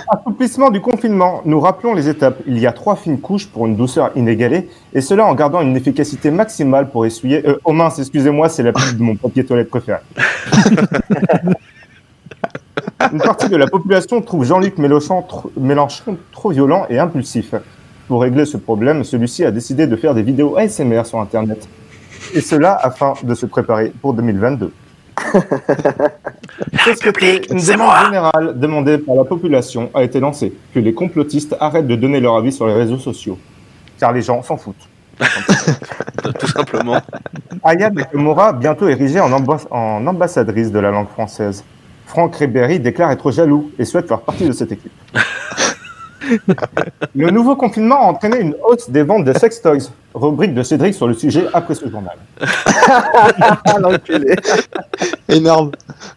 [0.09, 1.43] Assouplissement du confinement.
[1.45, 2.39] Nous rappelons les étapes.
[2.47, 5.77] Il y a trois fines couches pour une douceur inégalée, et cela en gardant une
[5.77, 7.47] efficacité maximale pour essuyer.
[7.47, 9.99] Euh, oh mince, excusez-moi, c'est la pub de mon papier toilette préféré.
[13.13, 17.55] Une partie de la population trouve Jean-Luc Mélenchon, tr- Mélenchon trop violent et impulsif.
[18.09, 21.69] Pour régler ce problème, celui-ci a décidé de faire des vidéos ASMR sur Internet.
[22.35, 24.73] Et cela afin de se préparer pour 2022.
[26.85, 30.53] Qu'est-ce que c'est Une générale demandée par la population a été lancée.
[30.75, 33.39] Que les complotistes arrêtent de donner leur avis sur les réseaux sociaux.
[33.99, 34.89] Car les gens s'en foutent.
[36.41, 37.01] Tout simplement.
[37.63, 41.65] Aya Nakamura, bientôt érigée en ambassadrice de la langue française.
[42.07, 44.93] Franck Ribéry déclare être jaloux et souhaite faire partie de cette équipe.
[47.15, 49.91] Le nouveau confinement a entraîné une hausse des ventes de sex toys.
[50.15, 52.17] Rubrique de Cédric sur le sujet après ce journal.
[52.87, 54.37] Ah, l'enculé.
[55.29, 55.73] Énorme.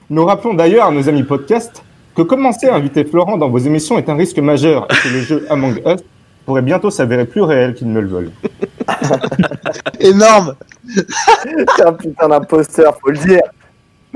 [0.09, 1.83] Nous rappelons d'ailleurs à nos amis podcast
[2.15, 5.21] que commencer à inviter Florent dans vos émissions est un risque majeur et que le
[5.21, 6.01] jeu Among Us
[6.45, 8.31] pourrait bientôt s'avérer plus réel qu'ils ne le veulent.
[9.99, 10.55] Énorme.
[11.75, 13.41] C'est un putain d'imposteur, faut le dire.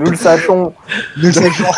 [0.02, 0.72] Nous le sachons.
[1.16, 1.70] Nous savons.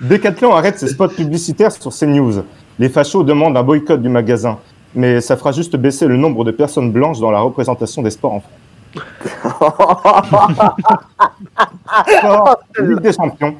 [0.00, 2.42] Decathlon arrête ses spots publicitaires sur CNews.
[2.78, 4.58] Les fachos demandent un boycott du magasin,
[4.94, 8.32] mais ça fera juste baisser le nombre de personnes blanches dans la représentation des sports
[8.32, 8.52] en France.
[12.18, 13.56] Sport, Ligue des Champions.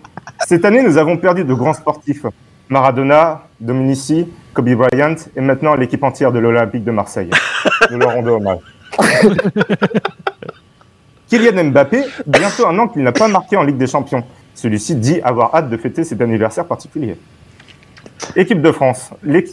[0.47, 2.25] Cette année, nous avons perdu de grands sportifs.
[2.71, 7.31] Maradona, Dominici, Kobe Bryant et maintenant l'équipe entière de l'Olympique de Marseille.
[7.91, 8.59] Nous leur rendons hommage.
[11.33, 14.23] Kylian Mbappé, bientôt un an qu'il n'a pas marqué en Ligue des Champions.
[14.55, 17.17] Celui-ci dit avoir hâte de fêter cet anniversaire particulier.
[18.37, 19.09] Équipe de France.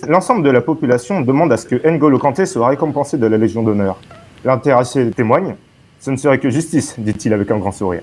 [0.09, 3.63] L'ensemble de la population demande à ce que N'Golo Kanté soit récompensé de la Légion
[3.63, 3.97] d'honneur.
[4.43, 5.55] L'intéressé témoigne.
[6.01, 8.01] Ce ne serait que justice, dit-il avec un grand sourire.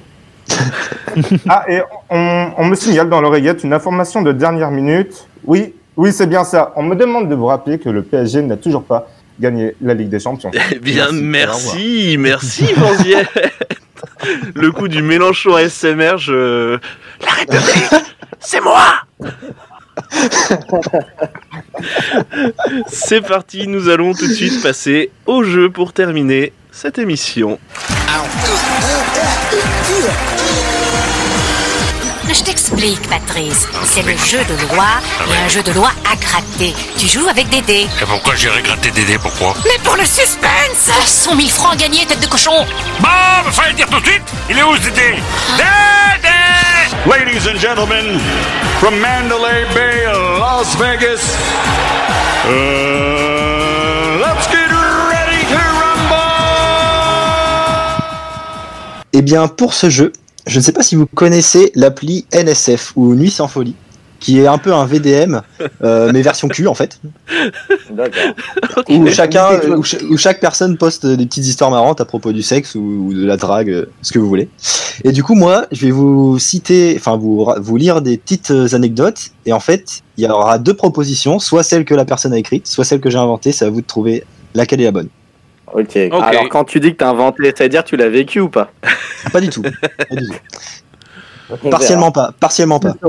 [1.47, 5.29] ah, et on, on me signale dans l'oreillette une information de dernière minute.
[5.45, 6.73] Oui, oui, c'est bien ça.
[6.77, 9.07] On me demande de vous rappeler que le PSG n'a toujours pas
[9.39, 10.51] gagné la Ligue des Champions.
[10.73, 12.17] Eh bien, Merci.
[12.19, 13.15] merci, merci.
[14.55, 16.79] Le coup du Mélenchon ASMR, je.
[17.21, 17.91] La République,
[18.41, 18.83] c'est moi
[22.87, 27.59] C'est parti, nous allons tout de suite passer au jeu pour terminer cette émission.
[32.33, 33.67] Je t'explique, Patrice.
[33.85, 34.87] C'est le jeu de loi
[35.31, 36.75] et un jeu de loi à gratter.
[36.99, 37.87] Tu joues avec des dés.
[38.01, 42.05] Et pourquoi j'irai gratter des dés Pourquoi Mais pour le suspense 100 000 francs gagnés,
[42.07, 42.67] tête de cochon
[43.01, 43.09] Bon,
[43.45, 45.15] mais fallait le dire tout de suite Il est où ce Dédé
[45.57, 46.37] Dédé
[47.07, 48.19] Ladies and gentlemen,
[48.81, 50.07] from Mandalay Bay,
[50.41, 51.37] Las Vegas,
[52.47, 56.17] uh, let's get ready to rumble!
[59.13, 60.13] Eh bien, pour ce jeu,
[60.47, 63.75] je ne sais pas si vous connaissez l'appli NSF ou Nuit sans folie,
[64.21, 65.41] qui est un peu un VDM,
[65.83, 67.01] euh, mais version cul en fait,
[67.91, 68.23] D'accord.
[68.89, 72.43] où chacun, où, cha- où chaque personne poste des petites histoires marrantes à propos du
[72.43, 74.49] sexe ou, ou de la drague, ce que vous voulez.
[75.05, 78.75] Et du coup, moi, je vais vous citer, enfin vous vous lire des petites euh,
[78.75, 79.31] anecdotes.
[79.45, 82.67] Et en fait, il y aura deux propositions, soit celle que la personne a écrite,
[82.67, 83.53] soit celle que j'ai inventée.
[83.53, 84.25] C'est à vous de trouver
[84.55, 85.09] laquelle est la bonne.
[85.73, 85.99] Ok.
[86.13, 86.23] Ok.
[86.23, 88.71] Alors, quand tu dis que t'as inventé, c'est-à-dire tu l'as vécu ou pas
[89.33, 89.63] Pas du tout.
[89.63, 90.35] Pas du tout.
[91.65, 92.33] On Partiellement pas.
[92.41, 92.95] Partiellement pas.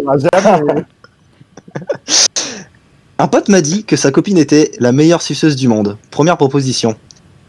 [3.19, 5.97] Un pote m'a dit que sa copine était la meilleure suceuse du monde.
[6.11, 6.95] Première proposition.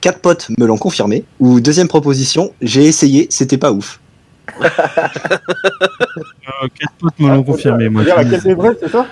[0.00, 1.24] Quatre potes me l'ont confirmé.
[1.40, 4.00] Ou deuxième proposition, j'ai essayé, c'était pas ouf.
[6.62, 8.02] Euh, quatre potes me l'ont confirmé, moi.
[8.02, 9.06] Dire laquelle est vraie, c'est ça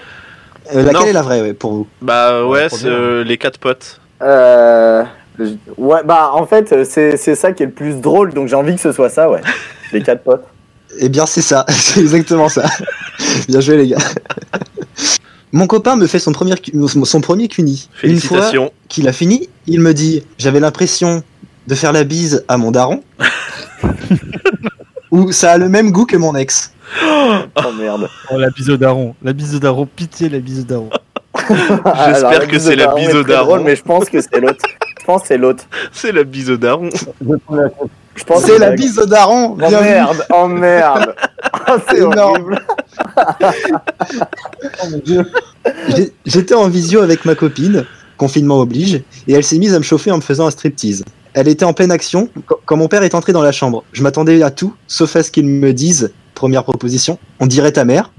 [0.74, 1.06] Euh, laquelle Non.
[1.06, 1.86] est la vraie ouais, pour vous?
[2.00, 4.00] Bah ouais, c'est euh, les quatre potes.
[4.22, 5.04] Euh,
[5.76, 8.74] ouais, bah en fait, c'est c'est ça qui est le plus drôle, donc j'ai envie
[8.74, 9.40] que ce soit ça, ouais.
[9.92, 10.44] Les quatre potes.
[10.98, 12.64] Eh bien, c'est ça, c'est exactement ça.
[13.48, 13.98] Bien joué, les gars.
[15.52, 16.54] Mon copain me fait son premier,
[17.04, 17.88] son premier cuni.
[18.02, 18.72] Une fois Félicitations.
[18.88, 21.22] qu'il a fini, il me dit J'avais l'impression
[21.66, 23.02] de faire la bise à mon daron.
[25.10, 26.72] Ou ça a le même goût que mon ex.
[27.04, 28.08] Oh merde.
[28.30, 29.14] Oh, la bise au daron.
[29.22, 29.86] La bise au daron.
[29.86, 30.90] Pitié, la bise au daron.
[31.84, 33.46] Alors, la que c'est la bise au daron.
[33.46, 34.64] drôle, mais je pense que c'est l'autre.
[35.06, 35.64] Je pense que c'est l'autre.
[35.92, 36.90] C'est la bise au daron.
[38.16, 41.14] Je pense C'est que la bise au daron Oh merde, oh merde.
[41.68, 42.56] Oh, c'est Énorme.
[42.56, 42.62] horrible.
[44.82, 47.84] Oh J'étais en visio avec ma copine,
[48.16, 48.94] confinement oblige,
[49.28, 51.04] et elle s'est mise à me chauffer en me faisant un striptease.
[51.34, 53.84] Elle était en pleine action quand- quand mon père est entré dans la chambre.
[53.92, 57.84] Je m'attendais à tout, sauf à ce qu'il me dise première proposition, on dirait ta
[57.84, 58.10] mère.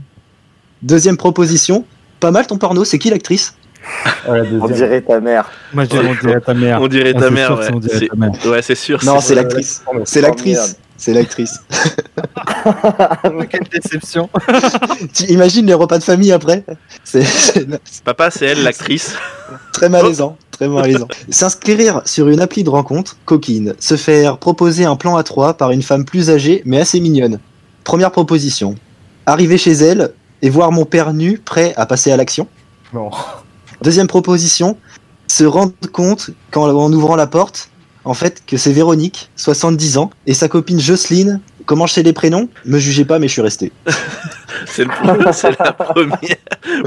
[0.84, 1.86] Deuxième proposition,
[2.20, 3.56] pas mal ton porno, c'est qui l'actrice?
[4.28, 4.32] Oh,
[4.62, 5.50] On dirait ta mère.
[5.74, 6.82] Moi, je dirais, on dirait ta mère.
[6.82, 7.66] On dirait Ah, ta c'est mère, ouais.
[7.66, 8.32] c'est on dirait C'est- ta mère.
[8.46, 9.00] Ouais, c'est sûr.
[9.06, 9.84] Non, c'est l'actrice.
[9.88, 10.78] Oh, C'est l'actrice.
[10.98, 11.60] C'est l'actrice.
[13.50, 14.30] Quelle déception.
[15.14, 16.64] Tu imagines les repas de famille après
[18.04, 19.16] Papa, c'est elle, l'actrice.
[19.74, 20.38] très malaisant.
[20.52, 21.08] Très malaisant.
[21.30, 23.76] S'inscrire sur une appli de rencontre, coquine.
[23.80, 27.40] Se faire proposer un plan à trois par une femme plus âgée mais assez mignonne.
[27.84, 28.76] Première proposition.
[29.28, 30.12] Arriver chez elle
[30.42, 32.48] et voir mon père nu prêt à passer à l'action.
[32.94, 33.12] Non.
[33.82, 34.78] Deuxième proposition.
[35.28, 37.70] Se rendre compte quand, en ouvrant la porte,
[38.06, 41.42] en fait, que c'est Véronique, 70 ans, et sa copine Jocelyne.
[41.66, 42.48] Comment je sais les prénoms?
[42.64, 43.74] Me jugez pas, mais je suis resté.
[44.66, 46.36] C'est le premier- c'est la première.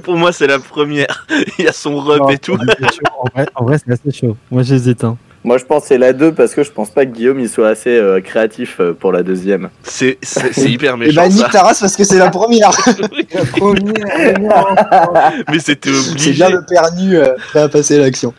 [0.02, 1.26] Pour moi, c'est la première.
[1.58, 2.56] Il y a son rub Non, et tout.
[2.56, 3.00] Chaud.
[3.18, 4.36] En vrai, en vrai, c'est assez chaud.
[4.50, 5.04] Moi, j'hésite.
[5.04, 5.16] Hein.
[5.42, 7.48] Moi, je pense que c'est la 2 parce que je pense pas que Guillaume il
[7.48, 9.70] soit assez euh, créatif euh, pour la deuxième.
[9.82, 12.70] C'est c'est- c'est hyper Et méchant bah, nique ta race parce que c'est la première.
[13.34, 15.42] La première.
[15.50, 16.32] Mais c'était c'est obligé.
[16.32, 18.34] bien le père nu euh, prêt à passer l'action.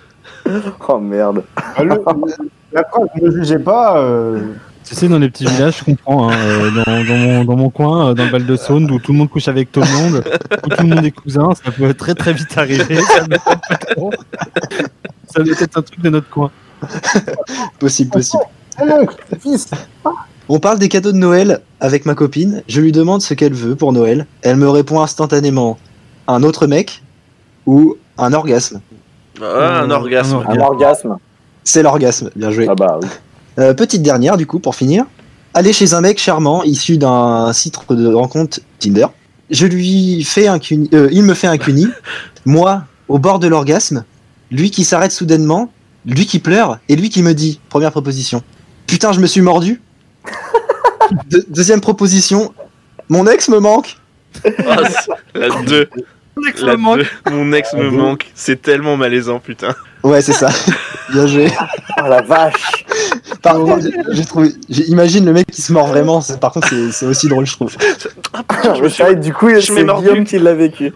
[0.88, 1.44] Oh merde.
[1.76, 2.02] Ah, le-
[2.72, 3.98] La phrase ne jugez pas.
[3.98, 4.40] euh,
[4.88, 6.30] Tu sais, dans les petits villages, je comprends.
[6.32, 6.36] Hein,
[6.86, 9.30] dans, dans mon, dans mon coin, dans le Val de Saône, où tout le monde
[9.30, 10.24] couche avec tout le monde,
[10.66, 12.98] où tout le monde est cousin, ça peut très très vite arriver.
[13.02, 14.12] Ça m'étonne pas trop.
[15.34, 16.52] Ça doit être un truc de notre coin.
[17.80, 18.44] Possible, possible.
[20.50, 22.64] On parle des cadeaux de Noël avec ma copine.
[22.68, 24.26] Je lui demande ce qu'elle veut pour Noël.
[24.42, 25.78] Elle me répond instantanément
[26.28, 27.04] un autre mec
[27.66, 28.82] ou un orgasme.
[29.42, 30.44] Ah, un Euh, orgasme.
[30.48, 31.18] un Un orgasme.
[31.64, 32.68] C'est l'orgasme, bien joué.
[32.70, 33.08] Ah bah oui.
[33.60, 35.06] Euh, petite dernière, du coup, pour finir.
[35.54, 39.08] Aller chez un mec charmant issu d'un site de rencontre Tinder.
[39.50, 41.88] Je lui fais un cuni, euh, il me fait un cuni.
[42.46, 44.06] Moi, au bord de l'orgasme,
[44.50, 45.70] lui qui s'arrête soudainement,
[46.06, 48.44] lui qui pleure, et lui qui me dit, première proposition,
[48.88, 49.82] putain, je me suis mordu.
[51.30, 52.54] De- deuxième proposition,
[53.10, 53.98] mon ex me manque.
[54.68, 54.78] Ah,
[55.36, 55.90] la 2.
[56.62, 56.98] La me manque.
[57.00, 57.32] deux.
[57.32, 58.32] Mon ex me manque.
[58.34, 59.76] C'est tellement malaisant, putain.
[60.04, 60.50] Ouais, c'est ça.
[61.12, 61.52] Bien joué.
[62.00, 62.86] Oh la vache.
[63.44, 66.22] Par contre, j'ai trouvé, j'ai- imagine le mec qui se mord vraiment.
[66.22, 67.76] c'est- Par contre, c'est- aussi drôle, je trouve.
[68.76, 69.84] Je me suis- du coup, je c'est.
[69.84, 70.94] Guillaume qui l'a vécu.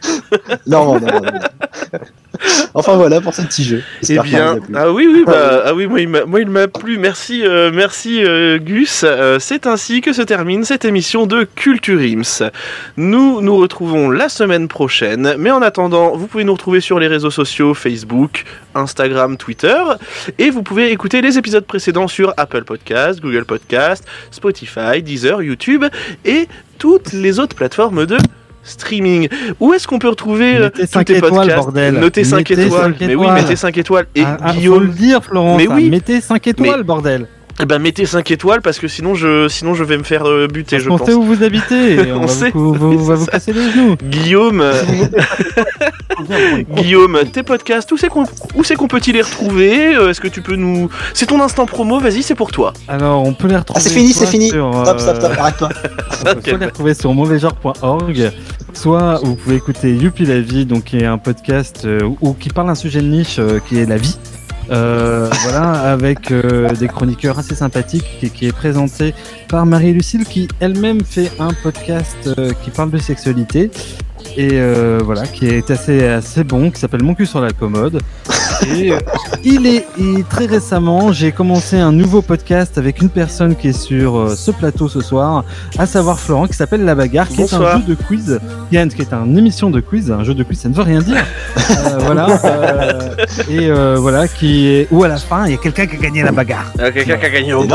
[0.66, 2.00] Non, non, non, non, non.
[2.74, 3.84] Enfin voilà pour ce petit jeu.
[4.10, 6.98] Eh bien, ah oui, oui, bah, ah oui, moi il m'a, moi il m'a plu.
[6.98, 9.04] Merci, euh, merci euh, Gus.
[9.06, 12.50] Euh, c'est ainsi que se termine cette émission de Culture Ims.
[12.98, 17.08] Nous nous retrouvons la semaine prochaine, mais en attendant, vous pouvez nous retrouver sur les
[17.08, 18.44] réseaux sociaux Facebook,
[18.74, 19.82] Instagram, Twitter,
[20.38, 25.86] et vous pouvez écouter les épisodes précédents sur Apple Podcast, Google Podcast, Spotify, Deezer, YouTube
[26.26, 28.18] et toutes les autres plateformes de
[28.66, 29.30] streaming.
[29.60, 31.94] Où est-ce qu'on peut retrouver euh, tous 5 tes étoiles, podcasts bordel.
[31.96, 32.96] Notez 5 Mettez étoiles.
[33.00, 34.06] cinq Mais oui, mettez 5 étoiles.
[34.16, 35.56] Et Ah, ah, faut le dire, Florent.
[35.58, 35.76] Mais ça.
[35.76, 35.90] oui.
[35.90, 37.28] Mettez 5 étoiles, bordel.
[37.62, 40.48] Eh ben mettez 5 étoiles parce que sinon je, sinon je vais me faire euh,
[40.48, 41.08] buter, je on pense.
[41.08, 41.94] sait où vous habitez.
[41.94, 43.96] et On on, va sait, vous, vous- va vous casser les genoux.
[44.04, 44.74] Guillaume, euh,
[46.76, 48.24] Guillaume, tes podcasts, où c'est qu'on
[48.56, 51.42] où c'est qu'on peut y les retrouver Euh, Est-ce que tu peux nous C'est ton
[51.42, 52.74] instant promo, vas-y, c'est pour toi.
[52.88, 53.80] Alors, on peut les retrouver.
[53.80, 54.50] Ah, c'est fini, c'est fini.
[54.50, 55.70] sur, Stop, stop, stop, arrête pas.
[56.22, 58.32] On peut soit les retrouver sur mauvaigenre.org,
[58.74, 62.50] soit vous pouvez écouter Youpi la vie, donc qui est un podcast euh, ou qui
[62.50, 64.18] parle d'un sujet de niche euh, qui est la vie.
[64.72, 69.14] Euh, voilà, avec euh, des chroniqueurs assez sympathiques qui est présenté
[69.48, 73.70] par Marie-Lucille qui elle-même fait un podcast euh, qui parle de sexualité
[74.38, 74.60] et
[75.02, 78.02] voilà, qui est assez, assez bon, qui s'appelle Mon cul sur la commode.
[78.64, 79.00] Et euh,
[79.44, 83.80] il est et très récemment, j'ai commencé un nouveau podcast avec une personne qui est
[83.80, 85.44] sur euh, ce plateau ce soir,
[85.78, 88.40] à savoir Florent, qui s'appelle La Bagarre, qui est un jeu de quiz,
[88.70, 90.84] qui est, qui est une émission de quiz, un jeu de quiz, ça ne veut
[90.84, 91.26] rien dire.
[91.86, 93.16] Euh, voilà, euh,
[93.50, 96.00] et euh, voilà, qui est où à la fin il y a quelqu'un qui a
[96.00, 96.72] gagné la bagarre.
[96.78, 97.66] Quelqu'un qui a gagné au.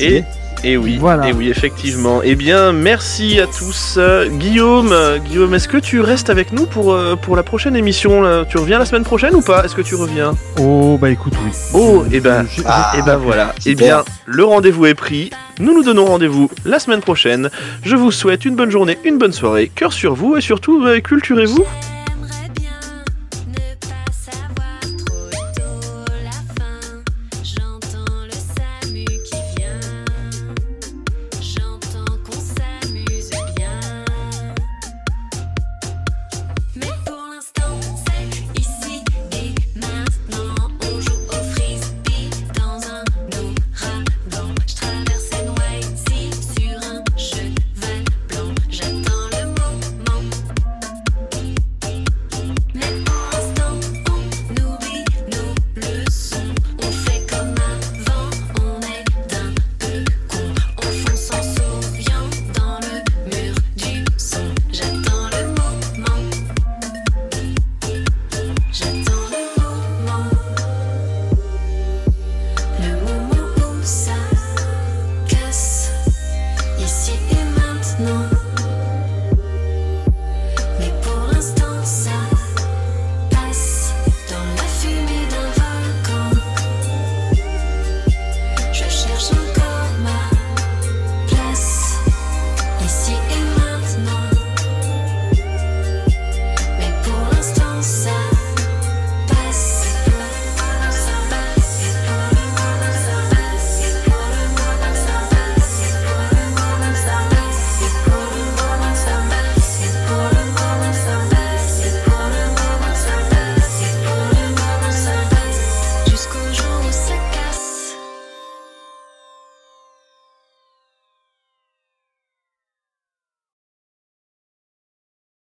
[0.00, 0.24] Et
[0.64, 1.28] Et oui, Voilà.
[1.28, 2.20] et oui, effectivement.
[2.22, 3.98] Eh bien, merci à tous.
[4.38, 4.94] Guillaume,
[5.26, 8.44] Guillaume, est-ce que tu restes avec nous pour, euh, pour la prochaine émission là?
[8.48, 9.64] Tu reviens la semaine prochaine ou pas?
[9.64, 10.34] Est-ce que tu reviens?
[10.60, 11.50] Oh, bah écoute, oui.
[11.74, 13.54] Oh, et ben, Je- je- Ah, et ben voilà.
[13.66, 15.30] Eh bien, le rendez-vous est pris.
[15.58, 17.50] Nous nous donnons rendez-vous la semaine prochaine.
[17.84, 19.70] Je vous souhaite une bonne journée, une bonne soirée.
[19.74, 21.64] Cœur sur vous et surtout, euh, culturez-vous.